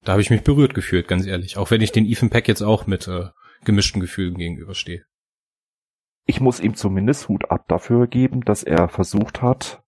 da 0.03 0.13
habe 0.13 0.21
ich 0.21 0.29
mich 0.29 0.43
berührt 0.43 0.73
gefühlt, 0.73 1.07
ganz 1.07 1.25
ehrlich. 1.25 1.57
Auch 1.57 1.71
wenn 1.71 1.81
ich 1.81 1.91
den 1.91 2.05
Ethan 2.05 2.29
Peck 2.29 2.47
jetzt 2.47 2.61
auch 2.61 2.87
mit 2.87 3.07
äh, 3.07 3.29
gemischten 3.63 3.99
Gefühlen 3.99 4.37
gegenüberstehe. 4.37 5.05
Ich 6.25 6.39
muss 6.39 6.59
ihm 6.59 6.75
zumindest 6.75 7.27
Hut 7.27 7.51
ab 7.51 7.67
dafür 7.67 8.07
geben, 8.07 8.41
dass 8.41 8.63
er 8.63 8.87
versucht 8.87 9.41
hat, 9.41 9.83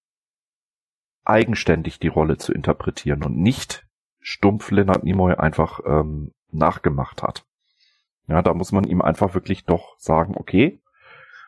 eigenständig 1.26 2.00
die 2.00 2.08
Rolle 2.08 2.38
zu 2.38 2.54
interpretieren 2.54 3.24
und 3.24 3.38
nicht 3.38 3.86
stumpf 4.20 4.72
Leonard 4.72 5.04
Nimoy 5.04 5.36
einfach 5.36 5.80
ähm, 5.86 6.34
nachgemacht 6.52 7.24
hat. 7.24 7.46
Ja, 8.28 8.42
da 8.42 8.54
muss 8.54 8.72
man 8.72 8.84
ihm 8.84 9.02
einfach 9.02 9.34
wirklich 9.34 9.66
doch 9.66 9.98
sagen, 10.00 10.36
okay, 10.36 10.82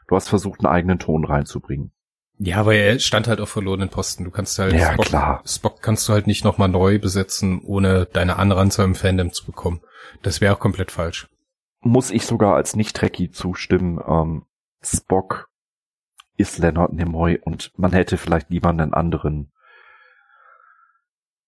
du 0.10 0.16
hast 0.16 0.28
versucht, 0.28 0.60
einen 0.60 0.74
eigenen 0.74 1.00
Ton 1.00 1.24
reinzubringen. 1.24 1.92
Ja, 2.38 2.58
aber 2.58 2.74
er 2.74 3.00
stand 3.00 3.28
halt 3.28 3.42
auf 3.42 3.50
verlorenen 3.50 3.90
Posten. 3.90 4.24
Du 4.24 4.32
kannst 4.32 4.58
halt 4.60 4.74
Ja, 4.74 4.94
Spock, 4.94 5.06
klar. 5.06 5.44
Spock 5.46 5.82
kannst 5.82 6.08
du 6.08 6.14
halt 6.14 6.26
nicht 6.26 6.44
nochmal 6.44 6.70
neu 6.70 6.98
besetzen, 6.98 7.62
ohne 7.62 8.06
deine 8.06 8.38
Anranzer 8.38 8.84
im 8.86 8.96
Fandom 8.96 9.32
zu 9.32 9.46
bekommen. 9.46 9.82
Das 10.22 10.42
wäre 10.42 10.56
auch 10.56 10.60
komplett 10.60 10.92
falsch. 10.92 11.28
Muss 11.82 12.12
ich 12.12 12.26
sogar 12.26 12.56
als 12.56 12.76
Nicht-Trekkie 12.76 13.32
zustimmen, 13.32 14.00
ähm, 14.06 14.46
Spock 14.82 15.50
ist 16.38 16.58
Leonard 16.58 16.94
Nimoy 16.94 17.38
und 17.38 17.72
man 17.78 17.92
hätte 17.92 18.18
vielleicht 18.18 18.50
lieber 18.50 18.70
einen 18.70 18.94
anderen 18.94 19.52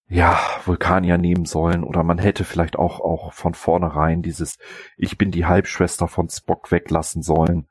ja, 0.10 0.38
Vulkanier 0.65 1.17
nehmen 1.17 1.45
sollen 1.45 1.86
oder 1.86 2.04
man 2.04 2.17
hätte 2.17 2.43
vielleicht 2.43 2.78
auch, 2.78 3.00
auch 3.00 3.32
von 3.32 3.54
vornherein 3.54 4.21
dieses 4.21 4.58
Ich 4.97 5.17
bin 5.17 5.32
die 5.32 5.45
Halbschwester 5.45 6.10
von 6.10 6.30
Spock 6.30 6.69
weglassen 6.69 7.21
sollen. 7.21 7.69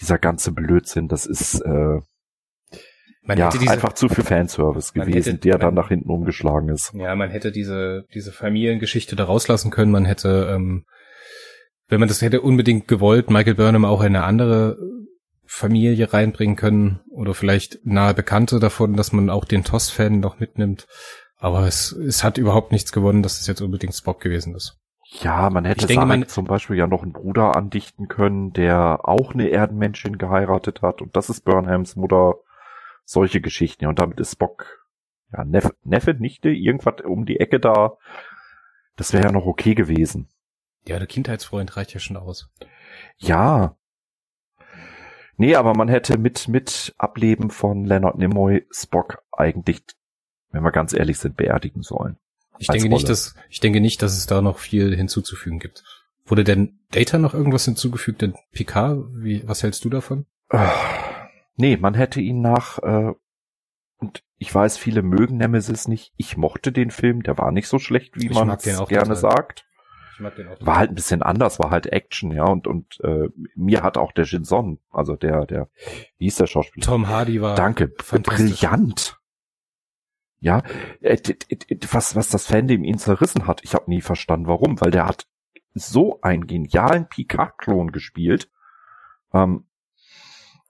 Dieser 0.00 0.18
ganze 0.18 0.52
Blödsinn, 0.52 1.08
das 1.08 1.26
ist 1.26 1.60
äh, 1.60 2.00
Man 3.22 3.38
ja 3.38 3.46
hätte 3.46 3.58
diese, 3.58 3.70
einfach 3.72 3.92
zu 3.92 4.08
viel 4.08 4.24
Fanservice 4.24 4.92
gewesen, 4.92 5.32
hätte- 5.34 5.38
der 5.38 5.58
dann 5.58 5.74
man- 5.74 5.82
nach 5.82 5.88
hinten 5.88 6.10
umgeschlagen 6.10 6.68
ist. 6.68 6.92
ja, 6.94 7.14
man 7.14 7.30
hätte 7.30 7.52
diese, 7.52 8.04
diese 8.14 8.32
Familiengeschichte 8.32 9.16
da 9.16 9.24
rauslassen 9.24 9.70
können. 9.70 9.92
Man 9.92 10.04
hätte, 10.04 10.48
ähm, 10.54 10.84
wenn 11.88 12.00
man 12.00 12.08
das 12.08 12.22
hätte 12.22 12.40
unbedingt 12.40 12.88
gewollt, 12.88 13.30
Michael 13.30 13.54
Burnham 13.54 13.84
auch 13.84 14.00
in 14.00 14.08
eine 14.16 14.24
andere 14.24 14.76
Familie 15.46 16.12
reinbringen 16.12 16.56
können 16.56 17.00
oder 17.10 17.34
vielleicht 17.34 17.84
nahe 17.84 18.14
Bekannte 18.14 18.58
davon, 18.58 18.96
dass 18.96 19.12
man 19.12 19.30
auch 19.30 19.44
den 19.44 19.62
TOS-Fan 19.62 20.18
noch 20.18 20.40
mitnimmt. 20.40 20.86
Aber 21.36 21.66
es, 21.66 21.92
es 21.92 22.24
hat 22.24 22.38
überhaupt 22.38 22.72
nichts 22.72 22.90
gewonnen, 22.92 23.22
dass 23.22 23.40
es 23.40 23.46
jetzt 23.46 23.60
unbedingt 23.60 23.94
Spock 23.94 24.20
gewesen 24.20 24.54
ist. 24.54 24.78
Ja, 25.22 25.48
man 25.50 25.64
hätte 25.64 25.82
Ich 25.82 25.86
denke, 25.86 26.06
man- 26.06 26.26
zum 26.28 26.44
Beispiel 26.44 26.76
ja 26.76 26.86
noch 26.86 27.02
einen 27.02 27.12
Bruder 27.12 27.56
andichten 27.56 28.08
können, 28.08 28.52
der 28.52 29.00
auch 29.08 29.32
eine 29.32 29.48
Erdenmenschin 29.48 30.18
geheiratet 30.18 30.82
hat 30.82 31.02
und 31.02 31.14
das 31.16 31.30
ist 31.30 31.44
Burnhams 31.44 31.96
Mutter. 31.96 32.34
Solche 33.06 33.40
Geschichten. 33.42 33.86
Und 33.86 33.98
damit 33.98 34.18
ist 34.18 34.32
Spock, 34.32 34.86
ja, 35.30 35.44
Neffe, 35.44 35.74
Neffe, 35.84 36.14
Nichte, 36.14 36.48
irgendwas 36.48 37.02
um 37.04 37.26
die 37.26 37.38
Ecke 37.38 37.60
da. 37.60 37.98
Das 38.96 39.12
wäre 39.12 39.24
ja 39.24 39.30
noch 39.32 39.44
okay 39.46 39.74
gewesen. 39.74 40.28
Ja, 40.86 40.98
der 40.98 41.06
Kindheitsfreund 41.06 41.76
reicht 41.76 41.92
ja 41.92 42.00
schon 42.00 42.16
aus. 42.16 42.50
Ja. 43.18 43.76
Nee, 45.36 45.54
aber 45.54 45.74
man 45.74 45.88
hätte 45.88 46.16
mit, 46.16 46.48
mit 46.48 46.94
Ableben 46.96 47.50
von 47.50 47.84
Leonard 47.84 48.16
Nimoy 48.16 48.66
Spock 48.70 49.22
eigentlich, 49.32 49.82
wenn 50.50 50.62
wir 50.62 50.72
ganz 50.72 50.94
ehrlich 50.94 51.18
sind, 51.18 51.36
beerdigen 51.36 51.82
sollen. 51.82 52.16
Ich 52.58 52.68
denke 52.68 52.88
nicht, 52.88 53.02
Rolle. 53.02 53.08
dass, 53.08 53.34
ich 53.50 53.60
denke 53.60 53.80
nicht, 53.80 54.02
dass 54.02 54.16
es 54.16 54.26
da 54.26 54.40
noch 54.42 54.58
viel 54.58 54.94
hinzuzufügen 54.94 55.58
gibt. 55.58 55.82
Wurde 56.26 56.44
denn 56.44 56.78
Data 56.90 57.18
noch 57.18 57.34
irgendwas 57.34 57.64
hinzugefügt 57.64 58.22
in 58.22 58.34
Picard? 58.52 58.98
Wie, 59.12 59.46
was 59.46 59.62
hältst 59.62 59.84
du 59.84 59.90
davon? 59.90 60.26
Äh, 60.50 60.68
Nee, 61.56 61.76
man 61.76 61.94
hätte 61.94 62.20
ihn 62.20 62.40
nach, 62.40 62.78
äh, 62.80 63.12
und 63.98 64.24
ich 64.38 64.52
weiß, 64.52 64.76
viele 64.76 65.02
mögen 65.02 65.36
Nemesis 65.36 65.86
nicht. 65.86 66.12
Ich 66.16 66.36
mochte 66.36 66.72
den 66.72 66.90
Film, 66.90 67.22
der 67.22 67.38
war 67.38 67.52
nicht 67.52 67.68
so 67.68 67.78
schlecht, 67.78 68.16
wie 68.16 68.26
Ich 68.26 68.32
man 68.32 68.50
auch 68.50 68.58
gerne 68.88 69.14
total. 69.14 69.16
sagt. 69.16 69.64
Ich 70.14 70.20
mag 70.20 70.34
den 70.36 70.48
auch. 70.48 70.56
War 70.60 70.78
halt 70.78 70.90
ein 70.90 70.94
bisschen 70.96 71.22
anders, 71.22 71.58
war 71.58 71.70
halt 71.70 71.86
Action, 71.86 72.30
ja, 72.32 72.44
und, 72.44 72.66
und 72.66 72.98
äh, 73.02 73.28
mir 73.54 73.82
hat 73.82 73.96
auch 73.96 74.12
der 74.12 74.24
Jinson, 74.24 74.80
also 74.90 75.16
der, 75.16 75.46
der, 75.46 75.68
wie 76.18 76.24
hieß 76.24 76.36
der 76.36 76.46
Schauspieler? 76.46 76.84
Tom 76.84 77.08
Hardy 77.08 77.40
war 77.40 77.54
Danke, 77.54 77.88
brillant. 77.88 79.16
Ja, 80.40 80.62
äh, 81.00 81.16
was, 81.90 82.16
was 82.16 82.28
das 82.28 82.46
Fandom 82.46 82.84
ihn 82.84 82.98
zerrissen 82.98 83.46
hat, 83.46 83.62
ich 83.64 83.74
habe 83.74 83.90
nie 83.90 84.02
verstanden, 84.02 84.46
warum, 84.46 84.80
weil 84.80 84.90
der 84.90 85.06
hat 85.06 85.26
so 85.72 86.20
einen 86.20 86.46
genialen 86.46 87.08
Picard-Klon 87.08 87.92
gespielt. 87.92 88.50
Ähm, 89.32 89.66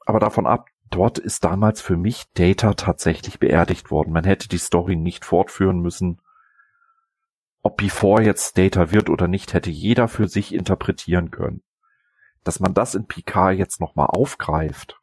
aber 0.07 0.21
davon 0.21 0.47
ab, 0.47 0.69
dort 0.91 1.19
ist 1.19 1.45
damals 1.45 1.81
für 1.81 1.97
mich 1.97 2.25
Data 2.35 2.75
tatsächlich 2.75 3.39
beerdigt 3.39 3.91
worden. 3.91 4.13
Man 4.13 4.25
hätte 4.25 4.49
die 4.49 4.59
Story 4.59 4.97
nicht 4.97 5.25
fortführen 5.25 5.81
müssen. 5.81 6.21
Ob 7.63 7.77
Before 7.77 8.23
jetzt 8.23 8.57
Data 8.59 8.93
wird 8.93 9.11
oder 9.11 9.27
nicht, 9.27 9.55
hätte 9.55 9.71
jeder 9.71 10.09
für 10.09 10.29
sich 10.29 10.55
interpretieren 10.55 11.31
können. 11.31 11.63
Dass 12.45 12.61
man 12.61 12.75
das 12.75 12.95
in 12.95 13.07
Picard 13.07 13.57
jetzt 13.57 13.81
nochmal 13.81 14.07
aufgreift 14.07 15.01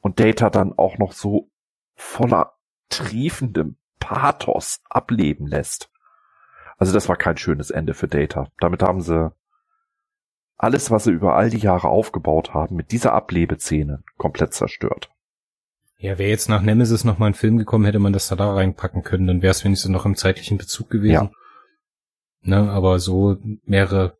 und 0.00 0.20
Data 0.20 0.50
dann 0.50 0.72
auch 0.76 0.98
noch 0.98 1.12
so 1.12 1.50
voller 1.94 2.57
triefendem 2.88 3.76
Pathos 3.98 4.80
ableben 4.88 5.46
lässt. 5.46 5.90
Also 6.76 6.92
das 6.92 7.08
war 7.08 7.16
kein 7.16 7.36
schönes 7.36 7.70
Ende 7.70 7.94
für 7.94 8.08
Data. 8.08 8.50
Damit 8.60 8.82
haben 8.82 9.00
sie 9.00 9.32
alles, 10.56 10.90
was 10.90 11.04
sie 11.04 11.12
über 11.12 11.36
all 11.36 11.50
die 11.50 11.58
Jahre 11.58 11.88
aufgebaut 11.88 12.54
haben, 12.54 12.76
mit 12.76 12.90
dieser 12.92 13.12
Ablebeszene 13.12 14.02
komplett 14.16 14.54
zerstört. 14.54 15.10
Ja, 15.98 16.18
wäre 16.18 16.30
jetzt 16.30 16.48
nach 16.48 16.62
Nemesis 16.62 17.04
noch 17.04 17.18
mal 17.18 17.26
ein 17.26 17.34
Film 17.34 17.58
gekommen, 17.58 17.84
hätte 17.84 17.98
man 17.98 18.12
das 18.12 18.28
da, 18.28 18.36
da 18.36 18.54
reinpacken 18.54 19.02
können, 19.02 19.26
dann 19.26 19.42
wäre 19.42 19.50
es 19.50 19.64
wenigstens 19.64 19.90
noch 19.90 20.06
im 20.06 20.14
zeitlichen 20.14 20.58
Bezug 20.58 20.90
gewesen. 20.90 21.12
Ja. 21.12 21.30
Ne, 22.42 22.70
aber 22.70 23.00
so 23.00 23.36
mehrere, 23.64 24.16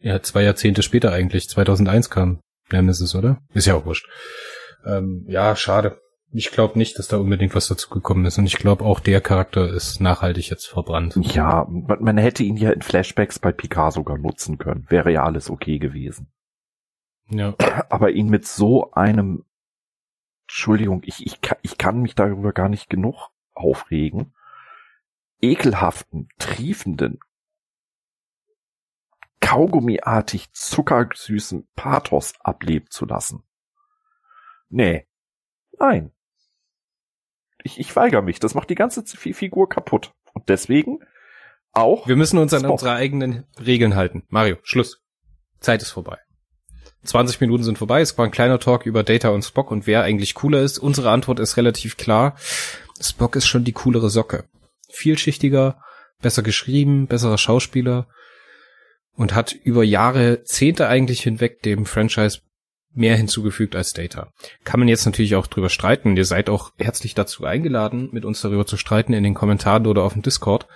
ja, 0.00 0.20
zwei 0.22 0.42
Jahrzehnte 0.42 0.82
später 0.82 1.12
eigentlich, 1.12 1.48
2001 1.48 2.10
kam 2.10 2.40
Nemesis, 2.70 3.14
oder? 3.14 3.40
Ist 3.54 3.66
ja 3.66 3.74
auch 3.74 3.86
wurscht. 3.86 4.06
Ähm, 4.84 5.24
ja, 5.28 5.56
schade. 5.56 5.98
Ich 6.30 6.50
glaube 6.50 6.78
nicht, 6.78 6.98
dass 6.98 7.08
da 7.08 7.16
unbedingt 7.16 7.54
was 7.54 7.68
dazu 7.68 7.88
gekommen 7.88 8.26
ist 8.26 8.36
und 8.36 8.44
ich 8.44 8.58
glaube 8.58 8.84
auch 8.84 9.00
der 9.00 9.22
Charakter 9.22 9.72
ist 9.72 10.00
nachhaltig 10.00 10.50
jetzt 10.50 10.66
verbrannt. 10.66 11.16
Ja, 11.22 11.66
man, 11.70 12.02
man 12.02 12.18
hätte 12.18 12.42
ihn 12.42 12.58
ja 12.58 12.70
in 12.70 12.82
Flashbacks 12.82 13.38
bei 13.38 13.50
Picard 13.50 13.94
sogar 13.94 14.18
nutzen 14.18 14.58
können. 14.58 14.86
Wäre 14.90 15.10
ja 15.10 15.24
alles 15.24 15.48
okay 15.48 15.78
gewesen. 15.78 16.30
Ja. 17.30 17.54
Aber 17.88 18.10
ihn 18.10 18.28
mit 18.28 18.46
so 18.46 18.90
einem, 18.92 19.46
Entschuldigung, 20.46 21.02
ich, 21.04 21.24
ich, 21.24 21.40
kann, 21.40 21.58
ich 21.62 21.78
kann 21.78 22.00
mich 22.00 22.14
darüber 22.14 22.52
gar 22.52 22.68
nicht 22.68 22.90
genug 22.90 23.30
aufregen, 23.54 24.34
ekelhaften, 25.40 26.28
triefenden, 26.38 27.20
kaugummiartig 29.40 30.52
zuckersüßen 30.52 31.66
Pathos 31.74 32.34
ableben 32.40 32.90
zu 32.90 33.06
lassen. 33.06 33.44
Nee. 34.68 35.06
Nein. 35.78 36.12
Ich, 37.62 37.78
ich 37.80 37.94
weigere 37.96 38.22
mich. 38.22 38.40
Das 38.40 38.54
macht 38.54 38.70
die 38.70 38.74
ganze 38.74 39.04
Fi- 39.04 39.34
Figur 39.34 39.68
kaputt. 39.68 40.12
Und 40.32 40.48
deswegen 40.48 41.00
auch. 41.72 42.06
Wir 42.06 42.16
müssen 42.16 42.38
uns 42.38 42.54
an 42.54 42.64
unsere 42.66 42.92
eigenen 42.92 43.44
Regeln 43.64 43.96
halten. 43.96 44.24
Mario, 44.28 44.56
Schluss. 44.62 45.02
Zeit 45.60 45.82
ist 45.82 45.90
vorbei. 45.90 46.18
20 47.04 47.40
Minuten 47.40 47.64
sind 47.64 47.78
vorbei. 47.78 48.00
Es 48.00 48.16
war 48.18 48.24
ein 48.24 48.30
kleiner 48.30 48.58
Talk 48.58 48.86
über 48.86 49.02
Data 49.02 49.28
und 49.30 49.42
Spock 49.44 49.70
und 49.70 49.86
wer 49.86 50.02
eigentlich 50.02 50.34
cooler 50.34 50.60
ist. 50.62 50.78
Unsere 50.78 51.10
Antwort 51.10 51.40
ist 51.40 51.56
relativ 51.56 51.96
klar. 51.96 52.36
Spock 53.00 53.36
ist 53.36 53.46
schon 53.46 53.64
die 53.64 53.72
coolere 53.72 54.10
Socke. 54.10 54.44
Vielschichtiger, 54.90 55.80
besser 56.20 56.42
geschrieben, 56.42 57.06
besserer 57.06 57.38
Schauspieler 57.38 58.08
und 59.14 59.34
hat 59.34 59.52
über 59.52 59.84
Jahre, 59.84 60.42
Zehnte 60.44 60.88
eigentlich 60.88 61.22
hinweg 61.22 61.62
dem 61.62 61.86
Franchise 61.86 62.40
mehr 62.98 63.16
hinzugefügt 63.16 63.76
als 63.76 63.92
Data. 63.92 64.32
Kann 64.64 64.80
man 64.80 64.88
jetzt 64.88 65.06
natürlich 65.06 65.36
auch 65.36 65.46
drüber 65.46 65.68
streiten. 65.68 66.16
Ihr 66.16 66.24
seid 66.24 66.50
auch 66.50 66.72
herzlich 66.78 67.14
dazu 67.14 67.44
eingeladen, 67.44 68.08
mit 68.12 68.24
uns 68.24 68.40
darüber 68.40 68.66
zu 68.66 68.76
streiten 68.76 69.12
in 69.12 69.24
den 69.24 69.34
Kommentaren 69.34 69.86
oder 69.86 70.02
auf 70.02 70.12
dem 70.12 70.22
Discord. 70.22 70.66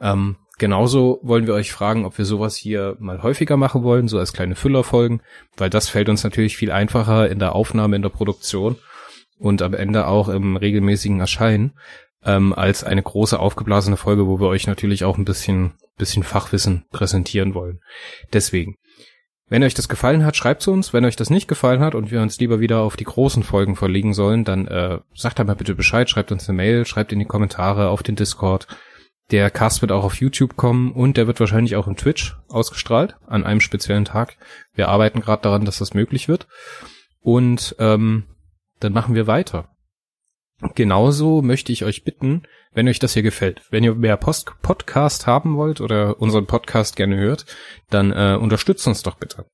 Ähm, 0.00 0.36
genauso 0.58 1.20
wollen 1.22 1.46
wir 1.46 1.54
euch 1.54 1.72
fragen, 1.72 2.04
ob 2.04 2.18
wir 2.18 2.24
sowas 2.24 2.56
hier 2.56 2.96
mal 2.98 3.22
häufiger 3.22 3.56
machen 3.56 3.82
wollen, 3.82 4.08
so 4.08 4.18
als 4.18 4.32
kleine 4.32 4.54
Füllerfolgen, 4.54 5.22
weil 5.56 5.70
das 5.70 5.88
fällt 5.88 6.08
uns 6.08 6.24
natürlich 6.24 6.56
viel 6.56 6.70
einfacher 6.70 7.28
in 7.28 7.38
der 7.38 7.54
Aufnahme, 7.54 7.96
in 7.96 8.02
der 8.02 8.08
Produktion 8.08 8.76
und 9.38 9.60
am 9.60 9.74
Ende 9.74 10.06
auch 10.06 10.28
im 10.28 10.56
regelmäßigen 10.56 11.20
Erscheinen, 11.20 11.72
ähm, 12.24 12.52
als 12.52 12.84
eine 12.84 13.02
große 13.02 13.38
aufgeblasene 13.38 13.96
Folge, 13.96 14.26
wo 14.26 14.40
wir 14.40 14.46
euch 14.46 14.66
natürlich 14.66 15.04
auch 15.04 15.18
ein 15.18 15.24
bisschen, 15.24 15.72
bisschen 15.98 16.22
Fachwissen 16.22 16.84
präsentieren 16.92 17.54
wollen. 17.54 17.80
Deswegen, 18.32 18.76
wenn 19.52 19.64
euch 19.64 19.74
das 19.74 19.90
gefallen 19.90 20.24
hat, 20.24 20.34
schreibt 20.34 20.62
zu 20.62 20.72
uns. 20.72 20.94
Wenn 20.94 21.04
euch 21.04 21.14
das 21.14 21.28
nicht 21.28 21.46
gefallen 21.46 21.80
hat 21.80 21.94
und 21.94 22.10
wir 22.10 22.22
uns 22.22 22.40
lieber 22.40 22.58
wieder 22.58 22.80
auf 22.80 22.96
die 22.96 23.04
großen 23.04 23.42
Folgen 23.42 23.76
verlegen 23.76 24.14
sollen, 24.14 24.44
dann 24.44 24.66
äh, 24.66 25.00
sagt 25.14 25.38
einmal 25.38 25.56
bitte 25.56 25.74
Bescheid, 25.74 26.08
schreibt 26.08 26.32
uns 26.32 26.48
eine 26.48 26.56
Mail, 26.56 26.86
schreibt 26.86 27.12
in 27.12 27.18
die 27.18 27.26
Kommentare 27.26 27.90
auf 27.90 28.02
den 28.02 28.16
Discord. 28.16 28.66
Der 29.30 29.50
Cast 29.50 29.82
wird 29.82 29.92
auch 29.92 30.04
auf 30.04 30.14
YouTube 30.14 30.56
kommen 30.56 30.90
und 30.92 31.18
der 31.18 31.26
wird 31.26 31.38
wahrscheinlich 31.38 31.76
auch 31.76 31.86
im 31.86 31.96
Twitch 31.96 32.34
ausgestrahlt 32.48 33.16
an 33.26 33.44
einem 33.44 33.60
speziellen 33.60 34.06
Tag. 34.06 34.38
Wir 34.72 34.88
arbeiten 34.88 35.20
gerade 35.20 35.42
daran, 35.42 35.66
dass 35.66 35.76
das 35.76 35.92
möglich 35.92 36.28
wird. 36.28 36.46
Und 37.20 37.76
ähm, 37.78 38.24
dann 38.80 38.94
machen 38.94 39.14
wir 39.14 39.26
weiter. 39.26 39.68
Genauso 40.74 41.42
möchte 41.42 41.72
ich 41.72 41.84
euch 41.84 42.04
bitten, 42.04 42.44
wenn 42.74 42.88
euch 42.88 42.98
das 42.98 43.14
hier 43.14 43.22
gefällt, 43.22 43.62
wenn 43.70 43.84
ihr 43.84 43.94
mehr 43.94 44.16
Post 44.16 44.52
Podcast 44.62 45.26
haben 45.26 45.56
wollt 45.56 45.80
oder 45.80 46.20
unseren 46.20 46.46
Podcast 46.46 46.96
gerne 46.96 47.16
hört, 47.16 47.44
dann 47.90 48.12
äh, 48.12 48.36
unterstützt 48.40 48.86
uns 48.86 49.02
doch 49.02 49.16
bitte. 49.16 49.46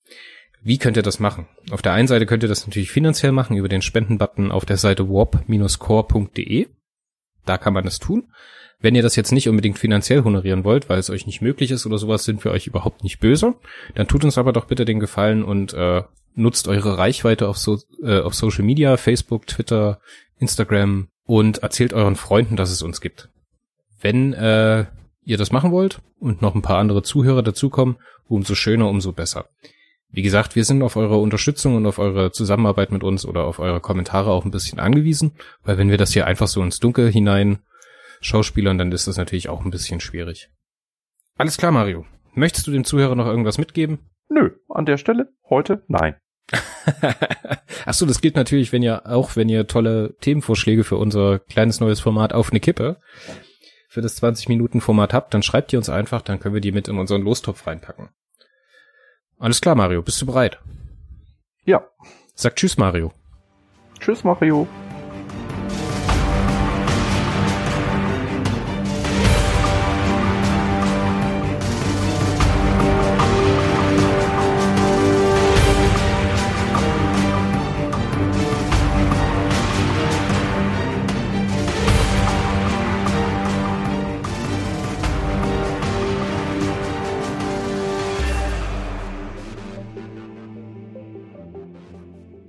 Wie 0.62 0.78
könnt 0.78 0.96
ihr 0.96 1.02
das 1.02 1.20
machen? 1.20 1.46
Auf 1.70 1.83
der 1.83 1.92
einen 1.92 2.09
Seite 2.09 2.26
könnt 2.26 2.42
ihr 2.42 2.48
das 2.48 2.66
natürlich 2.66 2.90
finanziell 2.90 3.33
machen 3.33 3.57
über 3.57 3.68
den 3.68 3.83
Spendenbutton 3.83 4.50
auf 4.50 4.64
der 4.64 4.76
Seite 4.76 5.09
warp-core.de. 5.09 6.66
Da 7.44 7.59
kann 7.59 7.72
man 7.72 7.87
es 7.87 7.98
tun. 7.98 8.33
Wenn 8.81 8.94
ihr 8.94 9.02
das 9.02 9.16
jetzt 9.16 9.33
nicht 9.33 9.48
unbedingt 9.48 9.78
finanziell 9.78 10.22
honorieren 10.22 10.64
wollt, 10.64 10.88
weil 10.88 10.98
es 10.98 11.11
euch 11.11 11.26
nicht 11.26 11.42
möglich 11.42 11.70
ist 11.70 11.87
oder 11.87 11.98
sowas, 11.98 12.24
sind 12.24 12.44
wir 12.44 12.52
euch 12.52 12.66
überhaupt 12.66 13.02
nicht 13.02 13.18
böse. 13.18 13.54
Dann 13.94 14.07
tut 14.07 14.24
uns 14.24 14.38
aber 14.38 14.52
doch 14.52 14.66
bitte 14.66 14.85
den 14.85 15.00
Gefallen 15.00 15.42
und 15.42 15.74
äh, 15.74 16.02
nutzt 16.35 16.68
eure 16.68 16.98
Reichweite 16.98 17.48
auf, 17.48 17.59
so, 17.59 17.78
äh, 18.02 18.20
auf 18.20 18.35
Social 18.35 18.64
Media, 18.64 18.96
Facebook, 18.96 19.46
Twitter, 19.46 20.00
Instagram 20.38 21.09
und 21.28 21.58
erzählt 21.58 21.92
euren 21.92 22.16
Freunden, 22.16 22.56
dass 22.56 22.70
es 22.70 22.80
uns 22.80 23.02
gibt. 23.02 23.28
Wenn 24.00 24.32
äh, 24.32 24.86
ihr 25.24 25.36
das 25.36 25.52
machen 25.52 25.72
wollt 25.72 26.00
und 26.18 26.40
noch 26.40 26.54
ein 26.54 26.62
paar 26.62 26.78
andere 26.78 27.02
Zuhörer 27.02 27.42
dazukommen, 27.42 27.98
umso 28.28 28.54
schöner, 28.54 28.88
umso 28.88 29.12
besser. 29.12 29.50
Wie 30.08 30.22
gesagt, 30.22 30.56
wir 30.56 30.64
sind 30.64 30.82
auf 30.82 30.96
eure 30.96 31.18
Unterstützung 31.18 31.76
und 31.76 31.84
auf 31.84 31.98
eure 31.98 32.32
Zusammenarbeit 32.32 32.92
mit 32.92 33.04
uns 33.04 33.26
oder 33.26 33.44
auf 33.44 33.58
eure 33.58 33.80
Kommentare 33.80 34.30
auch 34.30 34.46
ein 34.46 34.50
bisschen 34.50 34.80
angewiesen, 34.80 35.32
weil 35.64 35.76
wenn 35.76 35.90
wir 35.90 35.98
das 35.98 36.14
hier 36.14 36.26
einfach 36.26 36.48
so 36.48 36.62
ins 36.62 36.80
Dunkel 36.80 37.12
hinein 37.12 37.58
schauspielern, 38.22 38.78
dann 38.78 38.90
ist 38.90 39.06
das 39.06 39.18
natürlich 39.18 39.50
auch 39.50 39.62
ein 39.62 39.70
bisschen 39.70 40.00
schwierig. 40.00 40.48
Alles 41.36 41.58
klar, 41.58 41.72
Mario. 41.72 42.06
Möchtest 42.32 42.66
du 42.66 42.70
dem 42.70 42.84
Zuhörer 42.84 43.16
noch 43.16 43.26
irgendwas 43.26 43.58
mitgeben? 43.58 43.98
Nö, 44.30 44.52
an 44.70 44.86
der 44.86 44.96
Stelle 44.96 45.28
heute 45.50 45.84
nein. 45.88 46.16
Ach 47.87 47.94
so, 47.94 48.07
das 48.07 48.20
gilt 48.20 48.37
natürlich, 48.37 48.72
wenn 48.72 48.83
ihr 48.83 49.07
auch, 49.07 49.37
wenn 49.37 49.48
ihr 49.48 49.66
tolle 49.66 50.14
Themenvorschläge 50.20 50.85
für 50.85 50.96
unser 50.96 51.38
kleines 51.38 51.81
neues 51.81 52.01
Format 52.01 52.33
auf 52.33 52.51
eine 52.51 52.61
Kippe 52.61 52.96
für 53.88 54.03
das 54.03 54.16
20 54.16 54.48
Minuten 54.48 54.81
Format 54.81 55.14
habt, 55.14 55.33
dann 55.35 55.42
schreibt 55.42 55.72
ihr 55.72 55.79
uns 55.79 55.88
einfach, 55.88 56.22
dann 56.22 56.40
können 56.40 56.55
wir 56.55 56.61
die 56.61 56.72
mit 56.72 56.88
in 56.88 56.98
unseren 56.98 57.22
Lostopf 57.22 57.66
reinpacken. 57.66 58.11
Alles 59.38 59.61
klar, 59.61 59.74
Mario, 59.74 60.03
bist 60.03 60.20
du 60.20 60.27
bereit? 60.27 60.59
Ja. 61.64 61.87
Sag 62.35 62.57
Tschüss, 62.57 62.77
Mario. 62.77 63.12
Tschüss, 64.01 64.24
Mario. 64.24 64.66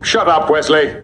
Shut 0.09 0.27
up, 0.27 0.49
Wesley. 0.49 0.97